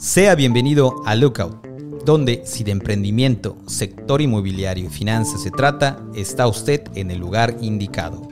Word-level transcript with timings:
Sea 0.00 0.34
bienvenido 0.34 1.02
a 1.04 1.14
Lookout, 1.14 1.62
donde 2.06 2.40
si 2.46 2.64
de 2.64 2.70
emprendimiento, 2.70 3.58
sector 3.66 4.22
inmobiliario 4.22 4.86
y 4.86 4.88
finanzas 4.88 5.42
se 5.42 5.50
trata, 5.50 6.02
está 6.14 6.46
usted 6.46 6.80
en 6.94 7.10
el 7.10 7.18
lugar 7.18 7.58
indicado. 7.60 8.26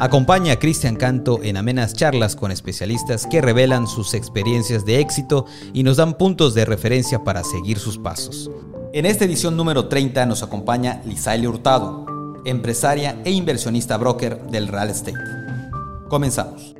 Acompaña 0.00 0.54
a 0.54 0.58
Cristian 0.58 0.96
Canto 0.96 1.40
en 1.44 1.56
amenas 1.56 1.94
charlas 1.94 2.34
con 2.34 2.50
especialistas 2.50 3.28
que 3.28 3.40
revelan 3.40 3.86
sus 3.86 4.12
experiencias 4.12 4.84
de 4.84 4.98
éxito 4.98 5.46
y 5.72 5.84
nos 5.84 5.98
dan 5.98 6.14
puntos 6.14 6.52
de 6.52 6.64
referencia 6.64 7.22
para 7.22 7.44
seguir 7.44 7.78
sus 7.78 7.96
pasos. 7.96 8.50
En 8.92 9.06
esta 9.06 9.24
edición 9.24 9.56
número 9.56 9.86
30 9.86 10.26
nos 10.26 10.42
acompaña 10.42 11.00
Lisaile 11.06 11.46
Hurtado, 11.46 12.42
empresaria 12.44 13.22
e 13.24 13.30
inversionista 13.30 13.96
broker 13.98 14.42
del 14.48 14.66
real 14.66 14.90
estate. 14.90 15.14
Comenzamos. 16.08 16.74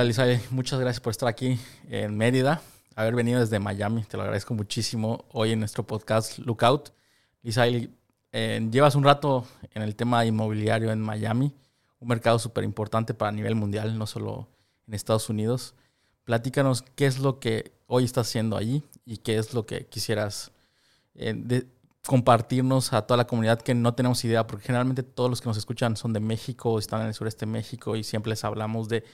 Hola 0.00 0.06
Lisaile, 0.06 0.40
muchas 0.48 0.80
gracias 0.80 0.98
por 0.98 1.10
estar 1.10 1.28
aquí 1.28 1.60
en 1.90 2.16
Mérida, 2.16 2.62
haber 2.96 3.14
venido 3.14 3.38
desde 3.38 3.58
Miami, 3.58 4.02
te 4.04 4.16
lo 4.16 4.22
agradezco 4.22 4.54
muchísimo 4.54 5.26
hoy 5.30 5.52
en 5.52 5.58
nuestro 5.58 5.86
podcast 5.86 6.38
Lookout. 6.38 6.94
Lisaile, 7.42 7.90
eh, 8.32 8.66
llevas 8.72 8.94
un 8.94 9.04
rato 9.04 9.46
en 9.74 9.82
el 9.82 9.94
tema 9.96 10.24
inmobiliario 10.24 10.90
en 10.90 11.02
Miami, 11.02 11.54
un 11.98 12.08
mercado 12.08 12.38
súper 12.38 12.64
importante 12.64 13.12
para 13.12 13.30
nivel 13.30 13.56
mundial, 13.56 13.98
no 13.98 14.06
solo 14.06 14.48
en 14.88 14.94
Estados 14.94 15.28
Unidos. 15.28 15.74
Platícanos 16.24 16.80
qué 16.80 17.04
es 17.04 17.18
lo 17.18 17.38
que 17.38 17.74
hoy 17.86 18.04
estás 18.04 18.26
haciendo 18.26 18.56
allí 18.56 18.82
y 19.04 19.18
qué 19.18 19.36
es 19.36 19.52
lo 19.52 19.66
que 19.66 19.84
quisieras 19.84 20.50
eh, 21.14 21.66
compartirnos 22.06 22.94
a 22.94 23.02
toda 23.02 23.18
la 23.18 23.26
comunidad 23.26 23.60
que 23.60 23.74
no 23.74 23.92
tenemos 23.92 24.24
idea, 24.24 24.46
porque 24.46 24.64
generalmente 24.64 25.02
todos 25.02 25.28
los 25.28 25.42
que 25.42 25.50
nos 25.50 25.58
escuchan 25.58 25.94
son 25.98 26.14
de 26.14 26.20
México, 26.20 26.78
están 26.78 27.02
en 27.02 27.08
el 27.08 27.14
sureste 27.14 27.44
de 27.44 27.52
México 27.52 27.96
y 27.96 28.02
siempre 28.02 28.30
les 28.30 28.44
hablamos 28.44 28.88
de 28.88 29.04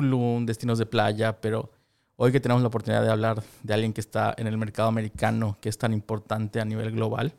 Tulum, 0.00 0.44
destinos 0.44 0.78
de 0.78 0.86
playa, 0.86 1.40
pero 1.40 1.70
hoy 2.16 2.32
que 2.32 2.40
tenemos 2.40 2.62
la 2.62 2.68
oportunidad 2.68 3.02
de 3.02 3.10
hablar 3.10 3.42
de 3.62 3.74
alguien 3.74 3.92
que 3.92 4.00
está 4.00 4.34
en 4.36 4.46
el 4.46 4.58
mercado 4.58 4.88
americano, 4.88 5.56
que 5.60 5.68
es 5.68 5.78
tan 5.78 5.92
importante 5.92 6.60
a 6.60 6.64
nivel 6.64 6.90
global, 6.92 7.32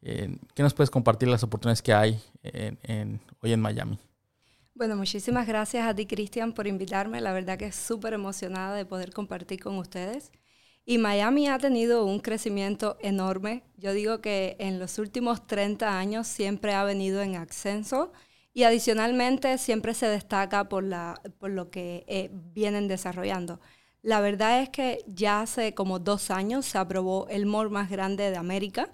eh, 0.00 0.36
¿qué 0.54 0.62
nos 0.62 0.74
puedes 0.74 0.90
compartir 0.90 1.28
las 1.28 1.42
oportunidades 1.42 1.82
que 1.82 1.92
hay 1.92 2.20
hoy 3.42 3.52
en 3.52 3.60
Miami? 3.60 3.98
Bueno, 4.74 4.96
muchísimas 4.96 5.46
gracias 5.46 5.86
a 5.86 5.94
ti, 5.94 6.06
Cristian, 6.06 6.52
por 6.52 6.66
invitarme. 6.66 7.20
La 7.20 7.32
verdad 7.32 7.58
que 7.58 7.66
es 7.66 7.74
súper 7.74 8.14
emocionada 8.14 8.76
de 8.76 8.86
poder 8.86 9.12
compartir 9.12 9.60
con 9.60 9.76
ustedes. 9.76 10.30
Y 10.86 10.96
Miami 10.96 11.48
ha 11.48 11.58
tenido 11.58 12.06
un 12.06 12.20
crecimiento 12.20 12.96
enorme. 13.02 13.64
Yo 13.76 13.92
digo 13.92 14.22
que 14.22 14.56
en 14.60 14.78
los 14.78 14.98
últimos 14.98 15.46
30 15.46 15.98
años 15.98 16.26
siempre 16.26 16.72
ha 16.72 16.84
venido 16.84 17.20
en 17.20 17.36
ascenso 17.36 18.12
y 18.58 18.64
adicionalmente 18.64 19.56
siempre 19.56 19.94
se 19.94 20.08
destaca 20.08 20.68
por, 20.68 20.82
lo 20.82 21.70
que 21.70 22.04
eh, 22.08 22.28
vienen 22.32 22.88
desarrollando. 22.88 23.60
La 24.02 24.20
verdad 24.20 24.60
es 24.60 24.68
que 24.68 25.04
ya 25.06 25.42
hace 25.42 25.74
como 25.74 26.00
dos 26.00 26.32
años 26.32 26.66
se 26.66 26.76
aprobó 26.76 27.28
el 27.28 27.46
mall 27.46 27.70
más 27.70 27.88
grande 27.88 28.32
de 28.32 28.36
América. 28.36 28.90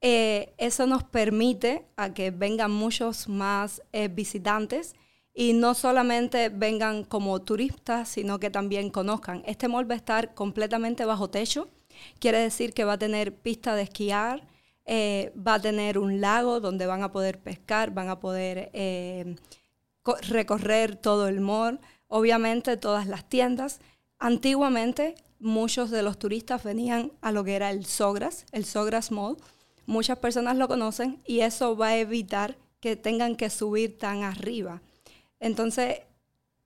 Eh, 0.00 0.54
eso 0.58 0.86
nos 0.88 1.04
permite 1.04 1.86
a 1.96 2.12
que 2.12 2.32
vengan 2.32 2.72
muchos 2.72 3.28
más 3.28 3.80
eh, 3.92 4.08
visitantes 4.08 4.96
y 5.32 5.52
no 5.52 5.74
solamente 5.74 6.48
vengan 6.48 7.04
como 7.04 7.40
turistas, 7.42 8.08
sino 8.08 8.40
que 8.40 8.50
también 8.50 8.90
conozcan. 8.90 9.44
Este 9.46 9.68
mall 9.68 9.88
va 9.88 9.94
a 9.94 9.98
estar 9.98 10.34
completamente 10.34 11.04
bajo 11.04 11.30
techo, 11.30 11.68
quiere 12.18 12.38
decir 12.38 12.74
que 12.74 12.82
va 12.82 12.94
a 12.94 12.98
tener 12.98 13.36
pista 13.36 13.76
de 13.76 13.82
esquiar, 13.82 14.49
eh, 14.92 15.32
va 15.38 15.54
a 15.54 15.60
tener 15.60 15.98
un 15.98 16.20
lago 16.20 16.58
donde 16.58 16.84
van 16.84 17.04
a 17.04 17.12
poder 17.12 17.38
pescar, 17.38 17.92
van 17.92 18.08
a 18.08 18.18
poder 18.18 18.70
eh, 18.72 19.36
recorrer 20.22 20.96
todo 20.96 21.28
el 21.28 21.40
mall, 21.40 21.78
obviamente 22.08 22.76
todas 22.76 23.06
las 23.06 23.28
tiendas. 23.28 23.78
Antiguamente 24.18 25.14
muchos 25.38 25.92
de 25.92 26.02
los 26.02 26.18
turistas 26.18 26.64
venían 26.64 27.12
a 27.20 27.30
lo 27.30 27.44
que 27.44 27.54
era 27.54 27.70
el 27.70 27.86
Sogras, 27.86 28.46
el 28.50 28.64
Sogras 28.64 29.12
Mall. 29.12 29.36
Muchas 29.86 30.18
personas 30.18 30.56
lo 30.56 30.66
conocen 30.66 31.22
y 31.24 31.42
eso 31.42 31.76
va 31.76 31.90
a 31.90 31.98
evitar 31.98 32.58
que 32.80 32.96
tengan 32.96 33.36
que 33.36 33.48
subir 33.48 33.96
tan 33.96 34.24
arriba. 34.24 34.82
Entonces, 35.38 36.00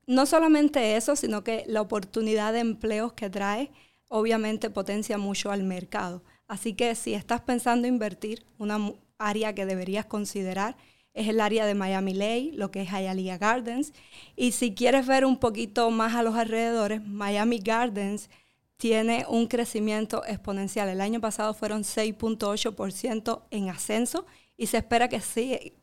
no 0.06 0.25
solamente 0.25 0.97
eso, 0.97 1.15
sino 1.15 1.44
que 1.44 1.65
la 1.66 1.82
oportunidad 1.82 2.54
de 2.54 2.60
empleos 2.60 3.12
que 3.12 3.28
trae 3.28 3.71
obviamente 4.09 4.71
potencia 4.71 5.19
mucho 5.19 5.50
al 5.50 5.62
mercado. 5.62 6.22
Así 6.47 6.75
que 6.75 6.94
si 6.94 7.15
estás 7.15 7.41
pensando 7.41 7.88
invertir, 7.88 8.44
una 8.59 8.93
área 9.19 9.55
que 9.55 9.66
deberías 9.66 10.06
considerar 10.06 10.77
es 11.15 11.28
el 11.28 11.41
área 11.41 11.65
de 11.65 11.75
Miami 11.75 12.12
Lake, 12.12 12.50
lo 12.55 12.71
que 12.71 12.82
es 12.82 12.91
Hialeah 12.91 13.38
Gardens. 13.38 13.93
Y 14.37 14.53
si 14.53 14.75
quieres 14.75 15.06
ver 15.06 15.25
un 15.25 15.38
poquito 15.38 15.91
más 15.91 16.15
a 16.15 16.22
los 16.22 16.34
alrededores, 16.34 17.06
Miami 17.06 17.59
Gardens 17.59 18.28
tiene 18.77 19.25
un 19.28 19.47
crecimiento 19.47 20.25
exponencial. 20.27 20.88
El 20.88 21.00
año 21.00 21.21
pasado 21.21 21.54
fueron 21.54 21.84
6.8% 21.84 23.43
en 23.50 23.71
ascenso 23.71 24.27
y 24.56 24.66
se 24.66 24.78
espera 24.78 25.09
que, 25.09 25.22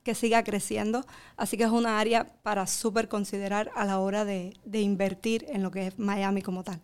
que 0.03 0.15
siga 0.15 0.43
creciendo. 0.43 1.05
Así 1.37 1.57
que 1.57 1.63
es 1.63 1.71
una 1.71 1.99
área 1.99 2.27
para 2.43 2.67
súper 2.67 3.07
considerar 3.07 3.71
a 3.75 3.85
la 3.85 3.99
hora 3.99 4.25
de, 4.25 4.53
invertir 4.73 5.45
en 5.49 5.63
lo 5.63 5.71
que 5.71 5.87
es 5.87 5.99
Miami 5.99 6.41
como 6.41 6.63
tal. 6.63 6.81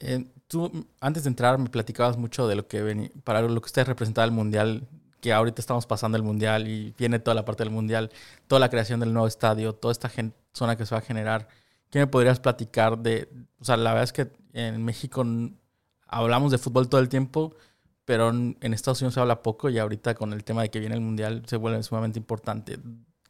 Eh, 0.00 0.26
tú 0.46 0.86
antes 1.00 1.24
de 1.24 1.28
entrar 1.28 1.58
me 1.58 1.68
platicabas 1.68 2.16
mucho 2.16 2.46
de 2.46 2.56
lo 2.56 2.66
que 2.66 3.10
para 3.24 3.42
lo 3.42 3.60
que 3.60 3.66
usted 3.66 3.86
representaba 3.86 4.24
el 4.24 4.32
mundial, 4.32 4.88
que 5.20 5.32
ahorita 5.32 5.60
estamos 5.60 5.86
pasando 5.86 6.16
el 6.16 6.24
mundial 6.24 6.68
y 6.68 6.94
viene 6.98 7.18
toda 7.18 7.34
la 7.34 7.44
parte 7.44 7.62
del 7.64 7.72
mundial, 7.72 8.10
toda 8.48 8.58
la 8.60 8.68
creación 8.68 9.00
del 9.00 9.12
nuevo 9.12 9.28
estadio, 9.28 9.72
toda 9.74 9.92
esta 9.92 10.10
zona 10.52 10.76
que 10.76 10.84
se 10.84 10.94
va 10.94 10.98
a 10.98 11.02
generar. 11.02 11.48
¿Qué 11.90 11.98
me 11.98 12.06
podrías 12.06 12.40
platicar 12.40 12.98
de, 12.98 13.28
o 13.60 13.64
sea, 13.64 13.76
la 13.76 13.90
verdad 13.90 14.04
es 14.04 14.12
que 14.12 14.32
en 14.52 14.84
México 14.84 15.24
hablamos 16.08 16.50
de 16.50 16.58
fútbol 16.58 16.88
todo 16.88 17.00
el 17.00 17.08
tiempo, 17.08 17.54
pero 18.04 18.30
en 18.30 18.74
Estados 18.74 19.00
Unidos 19.00 19.14
se 19.14 19.20
habla 19.20 19.42
poco 19.42 19.70
y 19.70 19.78
ahorita 19.78 20.14
con 20.14 20.32
el 20.32 20.42
tema 20.44 20.62
de 20.62 20.70
que 20.70 20.80
viene 20.80 20.94
el 20.94 21.00
mundial 21.00 21.42
se 21.46 21.56
vuelve 21.56 21.82
sumamente 21.82 22.18
importante. 22.18 22.78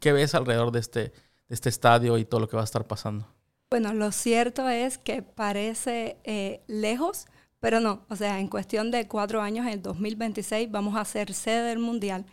¿Qué 0.00 0.12
ves 0.12 0.34
alrededor 0.34 0.72
de 0.72 0.80
este, 0.80 1.00
de 1.00 1.12
este 1.50 1.68
estadio 1.68 2.16
y 2.18 2.24
todo 2.24 2.40
lo 2.40 2.48
que 2.48 2.56
va 2.56 2.62
a 2.62 2.64
estar 2.64 2.86
pasando? 2.86 3.26
Bueno, 3.72 3.94
lo 3.94 4.12
cierto 4.12 4.68
es 4.68 4.98
que 4.98 5.22
parece 5.22 6.18
eh, 6.24 6.60
lejos, 6.66 7.24
pero 7.58 7.80
no. 7.80 8.04
O 8.10 8.16
sea, 8.16 8.38
en 8.38 8.48
cuestión 8.48 8.90
de 8.90 9.08
cuatro 9.08 9.40
años, 9.40 9.64
en 9.66 9.72
el 9.72 9.80
2026, 9.80 10.70
vamos 10.70 10.94
a 10.94 11.06
ser 11.06 11.32
sede 11.32 11.70
del 11.70 11.78
Mundial. 11.78 12.26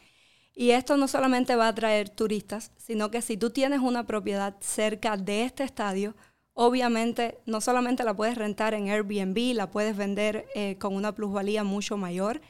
Y 0.53 0.72
esto 0.72 0.97
no 0.97 1.07
solamente 1.07 1.55
va 1.55 1.67
a 1.67 1.69
atraer 1.69 2.09
turistas, 2.09 2.73
sino 2.75 3.09
que 3.09 3.22
si 3.22 3.38
tú 3.38 3.51
tienes 3.51 3.79
una 3.79 4.05
propiedad 4.05 4.57
cerca 4.59 5.16
de 5.16 5.45
este 5.45 5.63
estadio, 5.63 6.13
obviamente 6.51 7.38
no 7.45 7.61
solamente 7.61 8.03
la 8.03 8.13
puedes 8.13 8.38
rentar 8.38 8.73
en 8.73 8.89
Airbnb, 8.89 9.56
la 9.56 9.71
puedes 9.71 9.95
vender 9.95 10.45
eh, 10.56 10.77
con 10.77 10.94
una 10.94 11.16
plusvalía 11.16 11.63
mucho 11.63 11.95
mayor, 11.95 12.41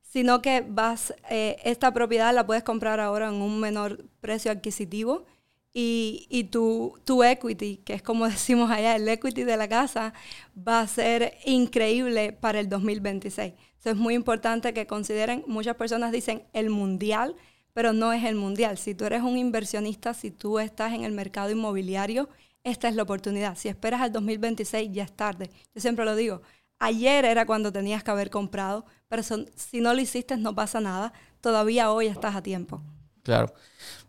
sino 0.00 0.42
que 0.42 0.64
vas, 0.64 1.12
eh, 1.28 1.56
esta 1.64 1.92
propiedad 1.92 2.32
la 2.32 2.46
puedes 2.46 2.62
comprar 2.62 3.00
ahora 3.00 3.30
en 3.30 3.42
un 3.42 3.58
menor 3.58 4.04
precio 4.20 4.52
adquisitivo 4.52 5.26
y, 5.72 6.48
tu, 6.50 6.98
tu, 7.04 7.22
equity, 7.22 7.78
que 7.78 7.94
es 7.94 8.02
como 8.02 8.28
decimos 8.28 8.70
allá, 8.70 8.96
el 8.96 9.08
equity 9.08 9.44
de 9.44 9.56
la 9.56 9.68
casa, 9.68 10.12
va 10.56 10.80
a 10.80 10.86
ser 10.86 11.34
increíble 11.44 12.32
para 12.32 12.60
el 12.60 12.68
2026. 12.68 13.54
Eso 13.78 13.90
es 13.90 13.96
muy 13.96 14.14
importante 14.14 14.74
que 14.74 14.86
consideren, 14.86 15.44
muchas 15.46 15.76
personas 15.76 16.10
dicen 16.10 16.44
el 16.52 16.70
mundial, 16.70 17.36
pero 17.72 17.92
no 17.92 18.12
es 18.12 18.24
el 18.24 18.34
mundial. 18.34 18.76
Si 18.76 18.94
tú 18.94 19.04
eres 19.04 19.22
un 19.22 19.38
inversionista, 19.38 20.14
si 20.14 20.32
tú 20.32 20.58
estás 20.58 20.92
en 20.92 21.04
el 21.04 21.12
mercado 21.12 21.50
inmobiliario, 21.50 22.28
esta 22.64 22.88
es 22.88 22.96
la 22.96 23.04
oportunidad. 23.04 23.56
Si 23.56 23.68
esperas 23.68 24.00
al 24.00 24.10
2026, 24.12 24.90
ya 24.92 25.04
es 25.04 25.12
tarde. 25.12 25.50
Yo 25.74 25.80
siempre 25.80 26.04
lo 26.04 26.16
digo, 26.16 26.42
ayer 26.80 27.24
era 27.24 27.46
cuando 27.46 27.72
tenías 27.72 28.02
que 28.02 28.10
haber 28.10 28.30
comprado, 28.30 28.84
pero 29.08 29.22
si 29.22 29.80
no 29.80 29.94
lo 29.94 30.00
hiciste 30.00 30.36
no 30.36 30.54
pasa 30.54 30.80
nada, 30.80 31.12
todavía 31.40 31.92
hoy 31.92 32.08
estás 32.08 32.34
a 32.34 32.42
tiempo. 32.42 32.82
Claro. 33.22 33.54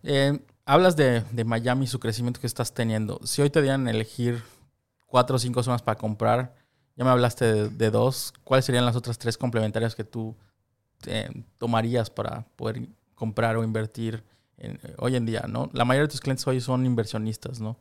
Eh, 0.03 0.40
hablas 0.69 0.96
de, 0.96 1.24
Miami 1.46 1.85
y 1.85 1.88
su 1.88 2.00
crecimiento 2.00 2.40
que 2.40 2.46
estás 2.46 2.74
teniendo. 2.74 3.19
Si 3.24 3.41
hoy 3.41 3.50
te 3.50 3.59
dieran 3.62 3.88
elegir 3.88 4.44
cuatro 5.08 5.38
o 5.38 5.40
cinco 5.40 5.64
zonas 5.64 5.82
para 5.82 5.97
comprar, 5.97 6.53
ya 6.96 7.03
me 7.03 7.09
hablaste 7.09 7.70
de, 7.70 7.90
dos. 7.90 8.34
¿Cuáles 8.44 8.66
serían 8.66 8.85
las 8.85 8.96
otras 8.96 9.17
tres 9.17 9.35
complementarias 9.35 9.96
que 9.96 10.03
tú 10.03 10.38
eh, 11.08 11.28
tomarías 11.58 12.11
para 12.11 12.46
poder 12.55 12.88
comprar 13.16 13.58
o 13.58 13.64
invertir 13.64 14.23
eh, 14.59 14.78
hoy 14.99 15.16
en 15.16 15.26
día? 15.26 15.46
¿no? 15.49 15.72
La 15.73 15.85
mayoría 15.85 16.03
de 16.03 16.11
tus 16.11 16.22
clientes 16.22 16.46
hoy 16.46 16.61
son 16.61 16.85
inversionistas, 16.85 17.59
¿no? 17.59 17.79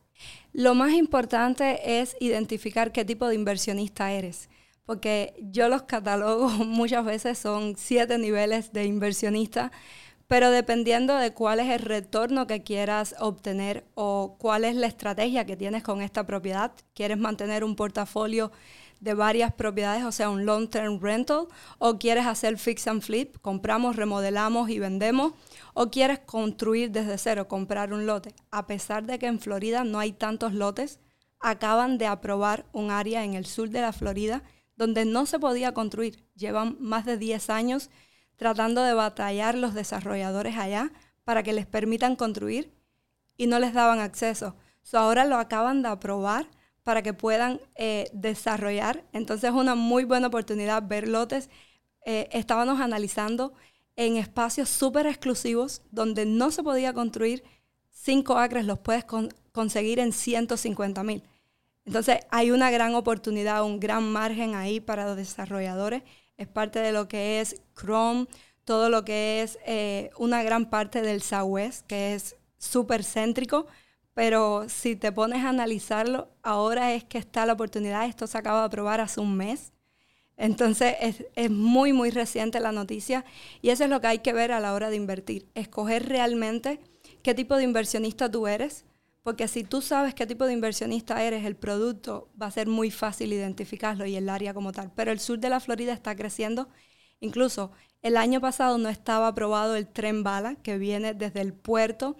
Lo 0.55 0.75
más 0.75 0.93
importante 0.93 2.01
es 2.01 2.17
identificar 2.21 2.91
qué 2.91 3.05
tipo 3.05 3.29
de 3.29 3.35
inversionista 3.35 4.13
eres. 4.13 4.49
Porque 4.87 5.35
yo 5.43 5.69
los 5.69 5.83
catalogo 5.83 6.49
muchas 6.65 7.05
veces 7.05 7.37
son 7.37 7.75
siete 7.77 8.17
niveles 8.17 8.73
de 8.73 8.87
inversionista 8.87 9.73
pero 10.29 10.51
dependiendo 10.51 11.17
de 11.17 11.33
cuál 11.33 11.59
es 11.59 11.69
el 11.71 11.81
retorno 11.81 12.47
que 12.47 12.63
quieras 12.63 13.15
obtener 13.19 13.87
o 13.95 14.37
cuál 14.39 14.65
es 14.65 14.77
la 14.77 14.87
estrategia 14.87 15.47
que 15.47 15.57
tienes 15.57 15.83
con 15.83 16.03
esta 16.03 16.27
propiedad, 16.27 16.73
quieres 16.95 17.17
mantener 17.17 17.65
un 17.65 17.75
portafolio 17.75 18.53
de 19.01 19.15
varias 19.15 19.55
propiedades, 19.55 20.05
o 20.05 20.13
sea, 20.13 20.29
un 20.29 20.45
long 20.45 20.69
term 20.69 21.01
rental, 21.01 21.47
o 21.79 21.99
quieres 21.99 22.27
hacer 22.27 22.59
fix 22.59 22.87
and 22.89 23.01
flip, 23.01 23.39
compramos, 23.41 23.97
remodelamos 23.97 24.69
y 24.69 24.79
vendemos, 24.79 25.33
o 25.73 25.91
quieres 25.91 26.19
construir 26.19 26.91
desde 26.91 27.17
cero, 27.17 27.49
comprar 27.49 27.93
un 27.93 28.07
lote. 28.07 28.35
A 28.51 28.67
pesar 28.67 29.05
de 29.05 29.19
que 29.19 29.27
en 29.27 29.41
Florida 29.41 29.85
no 29.85 29.99
hay 29.99 30.13
tantos 30.13 30.53
lotes, 30.53 31.01
acaban 31.41 31.97
de 31.97 32.07
aprobar 32.07 32.67
un 32.73 32.91
área 32.91 33.25
en 33.25 33.35
el 33.35 33.47
sur 33.47 33.71
de 33.71 33.81
la 33.81 33.93
Florida 33.93 34.43
donde 34.77 35.05
no 35.05 35.27
se 35.27 35.39
podía 35.39 35.73
construir. 35.73 36.25
Llevan 36.35 36.77
más 36.81 37.05
de 37.05 37.17
10 37.17 37.51
años 37.51 37.91
tratando 38.39 38.83
de 38.83 38.95
batallar 38.95 39.55
los 39.57 39.75
desarrolladores 39.75 40.57
allá 40.57 40.91
para 41.25 41.43
que 41.43 41.53
les 41.53 41.67
permitan 41.67 42.17
construir 42.17 42.73
y 43.37 43.49
no 43.49 43.59
les 43.59 43.75
daban 43.75 44.01
acceso. 44.01 44.57
ahora 44.95 45.27
lo 45.27 45.37
acaban 45.37 45.83
de 45.83 45.89
aprobar 45.89 46.49
para 46.83 47.03
que 47.03 47.13
puedan 47.13 47.61
eh, 47.75 48.09
desarrollar. 48.15 49.05
Entonces 49.13 49.51
es 49.51 49.55
una 49.55 49.75
muy 49.75 50.05
buena 50.05 50.29
oportunidad 50.29 50.83
ver 50.83 51.07
lotes. 51.07 51.51
Eh, 52.07 52.31
estábamos 52.33 52.81
analizando 52.81 53.53
en 53.97 54.17
espacios 54.17 54.71
súper 54.71 55.07
exclusivos 55.07 55.83
donde 55.91 56.25
no 56.25 56.51
se 56.51 56.63
podía 56.63 56.95
construir 56.95 57.45
cinco 57.91 58.39
acres, 58.39 58.65
los 58.65 58.79
puedes 58.79 59.05
conseguir 59.53 59.99
en 59.99 60.13
150 60.13 61.03
mil. 61.03 61.23
Entonces 61.85 62.21
hay 62.31 62.53
una 62.53 62.71
gran 62.71 62.95
oportunidad, 62.95 63.65
un 63.65 63.81
gran 63.81 64.11
margen 64.11 64.55
ahí 64.55 64.79
para 64.79 65.05
los 65.07 65.17
desarrolladores. 65.17 66.05
Es 66.39 66.49
parte 66.49 66.79
de 66.79 66.93
lo 66.93 67.09
que 67.09 67.41
es 67.41 67.61
Chrome, 67.79 68.27
todo 68.65 68.89
lo 68.89 69.05
que 69.05 69.43
es 69.43 69.59
eh, 69.67 70.11
una 70.19 70.43
gran 70.43 70.71
parte 70.71 71.03
del 71.03 71.21
Southwest, 71.21 71.87
que 71.87 72.15
es 72.15 72.37
súper 72.57 73.05
céntrico. 73.05 73.67
Pero 74.15 74.69
si 74.69 74.97
te 74.97 75.13
pones 75.13 75.45
a 75.45 75.51
analizarlo, 75.51 76.29
ahora 76.43 76.95
es 76.95 77.05
que 77.05 77.19
está 77.19 77.45
la 77.45 77.53
oportunidad. 77.53 78.07
Esto 78.07 78.27
se 78.27 78.39
acaba 78.39 78.61
de 78.61 78.67
aprobar 78.67 79.01
hace 79.01 79.21
un 79.21 79.37
mes. 79.37 79.73
Entonces 80.37 80.95
es, 81.01 81.25
es, 81.35 81.51
muy, 81.51 81.93
muy 81.93 82.11
reciente 82.11 82.61
la 82.61 82.73
noticia 82.73 83.25
y 83.61 83.71
eso 83.71 83.85
es 83.85 83.91
lo 83.91 84.01
que 84.01 84.07
hay 84.07 84.19
que 84.21 84.33
ver 84.33 84.53
a 84.53 84.61
la 84.61 84.73
hora 84.73 84.89
de 84.89 84.97
invertir. 84.97 85.49
Escoger 85.55 86.09
realmente 86.09 86.81
qué 87.23 87.35
tipo 87.35 87.57
de 87.57 87.65
inversionista 87.65 88.31
tú 88.31 88.47
eres, 88.47 88.85
porque 89.29 89.47
si 89.47 89.63
tú 89.63 89.83
sabes 89.83 90.15
qué 90.15 90.27
tipo 90.27 90.47
de 90.47 90.55
inversionista 90.55 91.23
eres, 91.23 91.45
el 91.45 91.55
producto 91.55 92.31
va 92.41 92.47
a 92.47 92.51
ser 92.51 92.67
muy 92.67 92.91
fácil 92.91 93.31
identificarlo 93.31 94.07
y 94.07 94.17
el 94.17 94.31
área 94.31 94.55
como 94.55 94.73
tal. 94.73 94.91
Pero 94.97 95.13
el 95.13 95.21
sur 95.21 95.39
de 95.39 95.51
la 95.51 95.61
Florida 95.61 95.93
está 95.93 96.17
creciendo. 96.17 96.71
Incluso 97.21 97.71
el 98.01 98.17
año 98.17 98.41
pasado 98.41 98.79
no 98.79 98.89
estaba 98.89 99.29
aprobado 99.29 99.77
el 99.77 99.87
tren 99.87 100.23
bala 100.23 100.55
que 100.55 100.79
viene 100.79 101.13
desde 101.13 101.43
el 101.43 101.53
puerto, 101.53 102.17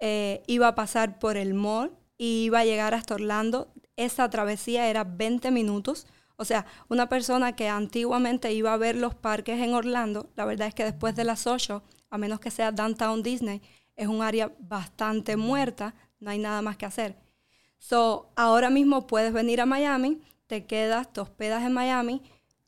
eh, 0.00 0.42
iba 0.46 0.68
a 0.68 0.74
pasar 0.74 1.18
por 1.18 1.36
el 1.36 1.52
mall 1.52 1.92
y 2.16 2.44
iba 2.44 2.60
a 2.60 2.64
llegar 2.64 2.94
hasta 2.94 3.16
Orlando. 3.16 3.70
Esa 3.96 4.30
travesía 4.30 4.88
era 4.88 5.04
20 5.04 5.50
minutos. 5.50 6.06
O 6.36 6.46
sea, 6.46 6.64
una 6.88 7.10
persona 7.10 7.54
que 7.54 7.68
antiguamente 7.68 8.54
iba 8.54 8.72
a 8.72 8.78
ver 8.78 8.96
los 8.96 9.14
parques 9.14 9.60
en 9.60 9.74
Orlando, 9.74 10.30
la 10.34 10.46
verdad 10.46 10.68
es 10.68 10.74
que 10.74 10.84
después 10.84 11.14
de 11.14 11.24
las 11.24 11.46
8, 11.46 11.82
a 12.08 12.16
menos 12.16 12.40
que 12.40 12.50
sea 12.50 12.72
Downtown 12.72 13.22
Disney, 13.22 13.60
es 13.96 14.08
un 14.08 14.22
área 14.22 14.50
bastante 14.58 15.36
muerta 15.36 15.94
no 16.22 16.30
hay 16.30 16.38
nada 16.38 16.62
más 16.62 16.76
que 16.76 16.86
hacer. 16.86 17.16
So, 17.78 18.30
ahora 18.36 18.70
mismo 18.70 19.08
puedes 19.08 19.32
venir 19.32 19.60
a 19.60 19.66
Miami, 19.66 20.22
te 20.46 20.66
quedas, 20.66 21.12
te 21.12 21.20
hospedas 21.20 21.64
en 21.64 21.72
Miami, 21.72 22.22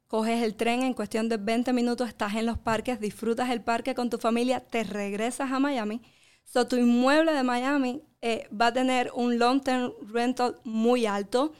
coges 0.09 0.43
el 0.43 0.57
tren 0.57 0.83
en 0.83 0.93
cuestión 0.93 1.29
de 1.29 1.37
20 1.37 1.73
minutos, 1.73 2.09
estás 2.09 2.35
en 2.35 2.47
los 2.47 2.59
parques, 2.59 2.99
disfrutas 2.99 3.51
el 3.51 3.61
parque 3.63 3.95
con 3.95 4.11
tu 4.11 4.19
familia, 4.19 4.59
te 4.59 4.83
regresas 4.83 5.53
a 5.53 5.61
Miami. 5.61 6.03
So, 6.43 6.67
tu 6.67 6.77
inmueble 6.77 7.33
de 7.33 7.45
Miami 7.45 8.03
eh, 8.23 8.49
va 8.51 8.67
a 8.67 8.73
tener 8.73 9.13
un 9.15 9.39
long 9.39 9.61
term 9.63 9.93
rental 10.09 10.57
muy 10.65 11.07
alto. 11.07 11.53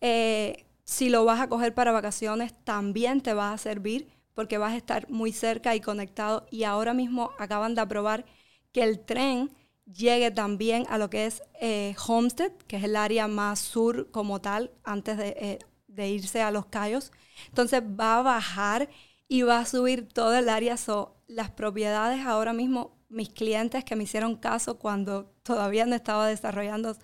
Eh, 0.00 0.64
si 0.84 1.10
lo 1.10 1.26
vas 1.26 1.40
a 1.40 1.48
coger 1.48 1.74
para 1.74 1.92
vacaciones, 1.92 2.54
también 2.64 3.20
te 3.20 3.34
va 3.34 3.52
a 3.52 3.58
servir 3.58 4.08
porque 4.32 4.56
vas 4.56 4.72
a 4.72 4.76
estar 4.78 5.10
muy 5.10 5.32
cerca 5.32 5.74
y 5.74 5.80
conectado. 5.80 6.46
Y 6.50 6.64
ahora 6.64 6.94
mismo 6.94 7.32
acaban 7.38 7.74
de 7.74 7.82
aprobar 7.82 8.24
que 8.72 8.82
el 8.82 9.00
tren 9.00 9.50
llegue 9.86 10.30
también 10.30 10.86
a 10.88 10.98
lo 10.98 11.10
que 11.10 11.26
es 11.26 11.42
eh, 11.60 11.94
Homestead, 12.06 12.52
que 12.66 12.76
es 12.76 12.84
el 12.84 12.96
área 12.96 13.28
más 13.28 13.58
sur 13.58 14.10
como 14.10 14.40
tal, 14.40 14.70
antes 14.84 15.18
eh, 15.18 15.58
de, 15.86 16.08
irse 16.10 16.42
a 16.42 16.50
Los 16.50 16.66
Cayos. 16.66 17.12
Entonces 17.48 17.82
va 17.82 18.18
a 18.18 18.22
bajar 18.22 18.88
y 19.28 19.42
va 19.42 19.60
a 19.60 19.66
subir 19.66 20.08
todo 20.08 20.34
el 20.34 20.48
área. 20.48 20.76
So, 20.76 21.16
las 21.26 21.50
propiedades 21.50 22.24
ahora 22.26 22.52
mismo, 22.52 22.96
mis 23.08 23.30
clientes 23.30 23.84
que 23.84 23.96
me 23.96 24.04
hicieron 24.04 24.36
caso 24.36 24.78
cuando 24.78 25.32
todavía 25.42 25.86
no 25.86 25.94
estaba 25.94 26.26
desarrollando, 26.26 26.96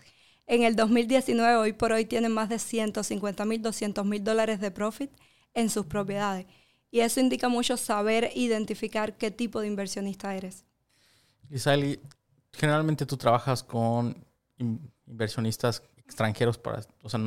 en 0.47 0.63
el 0.63 0.77
2019, 0.77 1.57
hoy 1.57 1.73
por 1.75 1.93
hoy, 1.93 2.07
tienen 2.07 2.33
más 2.33 2.49
de 2.49 2.59
150 2.59 3.45
mil, 3.45 3.61
200 3.61 4.07
mil 4.07 4.25
dólares 4.25 4.61
de 4.61 4.71
profit 4.71 5.11
en 5.53 5.69
sus 5.69 5.85
propiedades. 5.85 6.47
Y 6.91 7.01
eso 7.01 7.21
indica 7.21 7.51
mucho 7.51 7.77
saber 7.77 8.31
identificar 8.35 9.19
qué 9.19 9.31
tipo 9.31 9.61
de 9.61 9.67
inversionista 9.67 10.35
eres. 10.35 10.65
Isali, 11.51 12.01
generalmente 12.53 13.07
tú 13.07 13.17
trabajas 13.17 13.63
con 13.63 14.25
inversionistas 15.07 15.83
extranjeros, 16.05 16.59
para, 16.59 16.81
o 17.03 17.09
sea, 17.09 17.21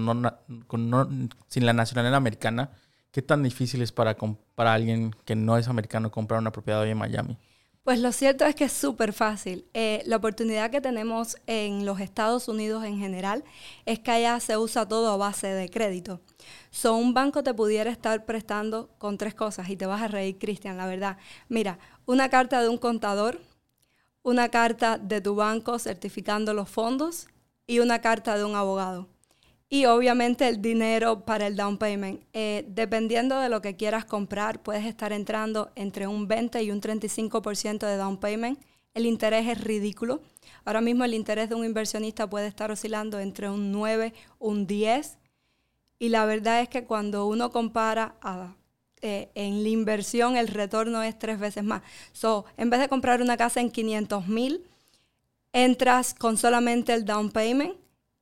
sin 1.47 1.65
la 1.65 1.73
nacionalidad 1.73 2.15
americana. 2.15 2.71
¿Qué 3.11 3.21
tan 3.21 3.43
difícil 3.43 3.81
es 3.81 3.91
para, 3.91 4.15
para 4.55 4.73
alguien 4.73 5.13
que 5.25 5.35
no 5.35 5.57
es 5.57 5.67
americano 5.67 6.11
comprar 6.11 6.39
una 6.39 6.51
propiedad 6.51 6.81
hoy 6.81 6.91
en 6.91 6.97
Miami? 6.97 7.37
Pues 7.83 7.99
lo 7.99 8.11
cierto 8.11 8.45
es 8.45 8.53
que 8.53 8.65
es 8.65 8.71
súper 8.71 9.11
fácil. 9.11 9.65
Eh, 9.73 10.03
la 10.05 10.17
oportunidad 10.17 10.69
que 10.69 10.81
tenemos 10.81 11.35
en 11.47 11.83
los 11.83 11.99
Estados 11.99 12.47
Unidos 12.47 12.83
en 12.83 12.99
general 12.99 13.43
es 13.87 13.97
que 13.99 14.11
allá 14.11 14.39
se 14.39 14.55
usa 14.55 14.87
todo 14.87 15.11
a 15.11 15.17
base 15.17 15.47
de 15.47 15.67
crédito. 15.67 16.21
So, 16.69 16.95
un 16.95 17.15
banco 17.15 17.41
te 17.41 17.55
pudiera 17.55 17.89
estar 17.89 18.25
prestando 18.25 18.91
con 18.99 19.17
tres 19.17 19.33
cosas 19.33 19.67
y 19.69 19.77
te 19.77 19.87
vas 19.87 20.01
a 20.03 20.07
reír, 20.07 20.37
Cristian, 20.37 20.77
la 20.77 20.85
verdad. 20.85 21.17
Mira, 21.49 21.79
una 22.05 22.29
carta 22.29 22.61
de 22.61 22.69
un 22.69 22.77
contador, 22.77 23.41
una 24.23 24.49
carta 24.49 24.97
de 24.97 25.21
tu 25.21 25.35
banco 25.35 25.79
certificando 25.79 26.53
los 26.53 26.69
fondos 26.69 27.27
y 27.67 27.79
una 27.79 27.99
carta 28.01 28.37
de 28.37 28.43
un 28.43 28.55
abogado. 28.55 29.07
Y 29.73 29.85
obviamente 29.85 30.49
el 30.49 30.61
dinero 30.61 31.23
para 31.23 31.47
el 31.47 31.55
down 31.55 31.77
payment. 31.77 32.21
Eh, 32.33 32.65
dependiendo 32.67 33.39
de 33.39 33.47
lo 33.47 33.61
que 33.61 33.77
quieras 33.77 34.03
comprar, 34.03 34.61
puedes 34.61 34.85
estar 34.85 35.13
entrando 35.13 35.71
entre 35.75 36.07
un 36.07 36.27
20 36.27 36.61
y 36.61 36.71
un 36.71 36.81
35% 36.81 37.87
de 37.87 37.95
down 37.95 38.17
payment. 38.17 38.59
El 38.93 39.05
interés 39.05 39.47
es 39.47 39.63
ridículo. 39.63 40.21
Ahora 40.65 40.81
mismo 40.81 41.05
el 41.05 41.13
interés 41.13 41.47
de 41.47 41.55
un 41.55 41.63
inversionista 41.63 42.29
puede 42.29 42.47
estar 42.47 42.69
oscilando 42.69 43.19
entre 43.21 43.49
un 43.49 43.71
9, 43.71 44.13
un 44.39 44.67
10. 44.67 45.17
Y 45.99 46.09
la 46.09 46.25
verdad 46.25 46.59
es 46.59 46.67
que 46.67 46.83
cuando 46.83 47.25
uno 47.27 47.49
compara 47.51 48.15
a 48.21 48.55
eh, 49.01 49.31
en 49.35 49.63
la 49.63 49.69
inversión 49.69 50.37
el 50.37 50.47
retorno 50.47 51.01
es 51.03 51.17
tres 51.17 51.39
veces 51.39 51.63
más. 51.63 51.81
So, 52.11 52.45
en 52.57 52.69
vez 52.69 52.79
de 52.79 52.87
comprar 52.89 53.21
una 53.21 53.37
casa 53.37 53.59
en 53.59 53.71
500 53.71 54.27
mil, 54.27 54.63
entras 55.53 56.13
con 56.13 56.37
solamente 56.37 56.93
el 56.93 57.05
down 57.05 57.31
payment 57.31 57.75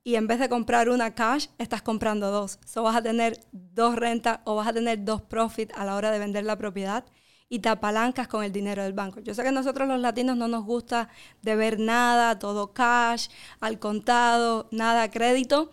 y 0.04 0.16
en 0.16 0.28
vez 0.28 0.40
de 0.40 0.50
comprar 0.50 0.90
una 0.90 1.14
cash, 1.14 1.48
estás 1.58 1.82
comprando 1.82 2.32
dos. 2.32 2.60
So, 2.66 2.84
vas 2.84 2.96
a 2.96 3.02
tener 3.02 3.40
dos 3.52 3.96
rentas 3.96 4.40
o 4.46 4.56
vas 4.56 4.68
a 4.68 4.74
tener 4.74 5.04
dos 5.04 5.22
profits 5.22 5.74
a 5.76 5.86
la 5.86 5.96
hora 5.96 6.12
de 6.12 6.20
vender 6.20 6.46
la 6.46 6.58
propiedad 6.58 7.06
y 7.50 7.60
te 7.60 7.70
apalancas 7.70 8.28
con 8.28 8.44
el 8.44 8.52
dinero 8.52 8.84
del 8.84 8.94
banco. 8.94 9.20
Yo 9.20 9.34
sé 9.34 9.44
que 9.44 9.52
nosotros 9.52 9.88
los 9.88 10.00
latinos 10.00 10.38
no 10.38 10.48
nos 10.48 10.64
gusta 10.64 11.10
de 11.42 11.56
ver 11.56 11.80
nada, 11.80 12.40
todo 12.40 12.74
cash, 12.74 13.28
al 13.60 13.80
contado, 13.80 14.70
nada 14.72 15.10
crédito, 15.10 15.72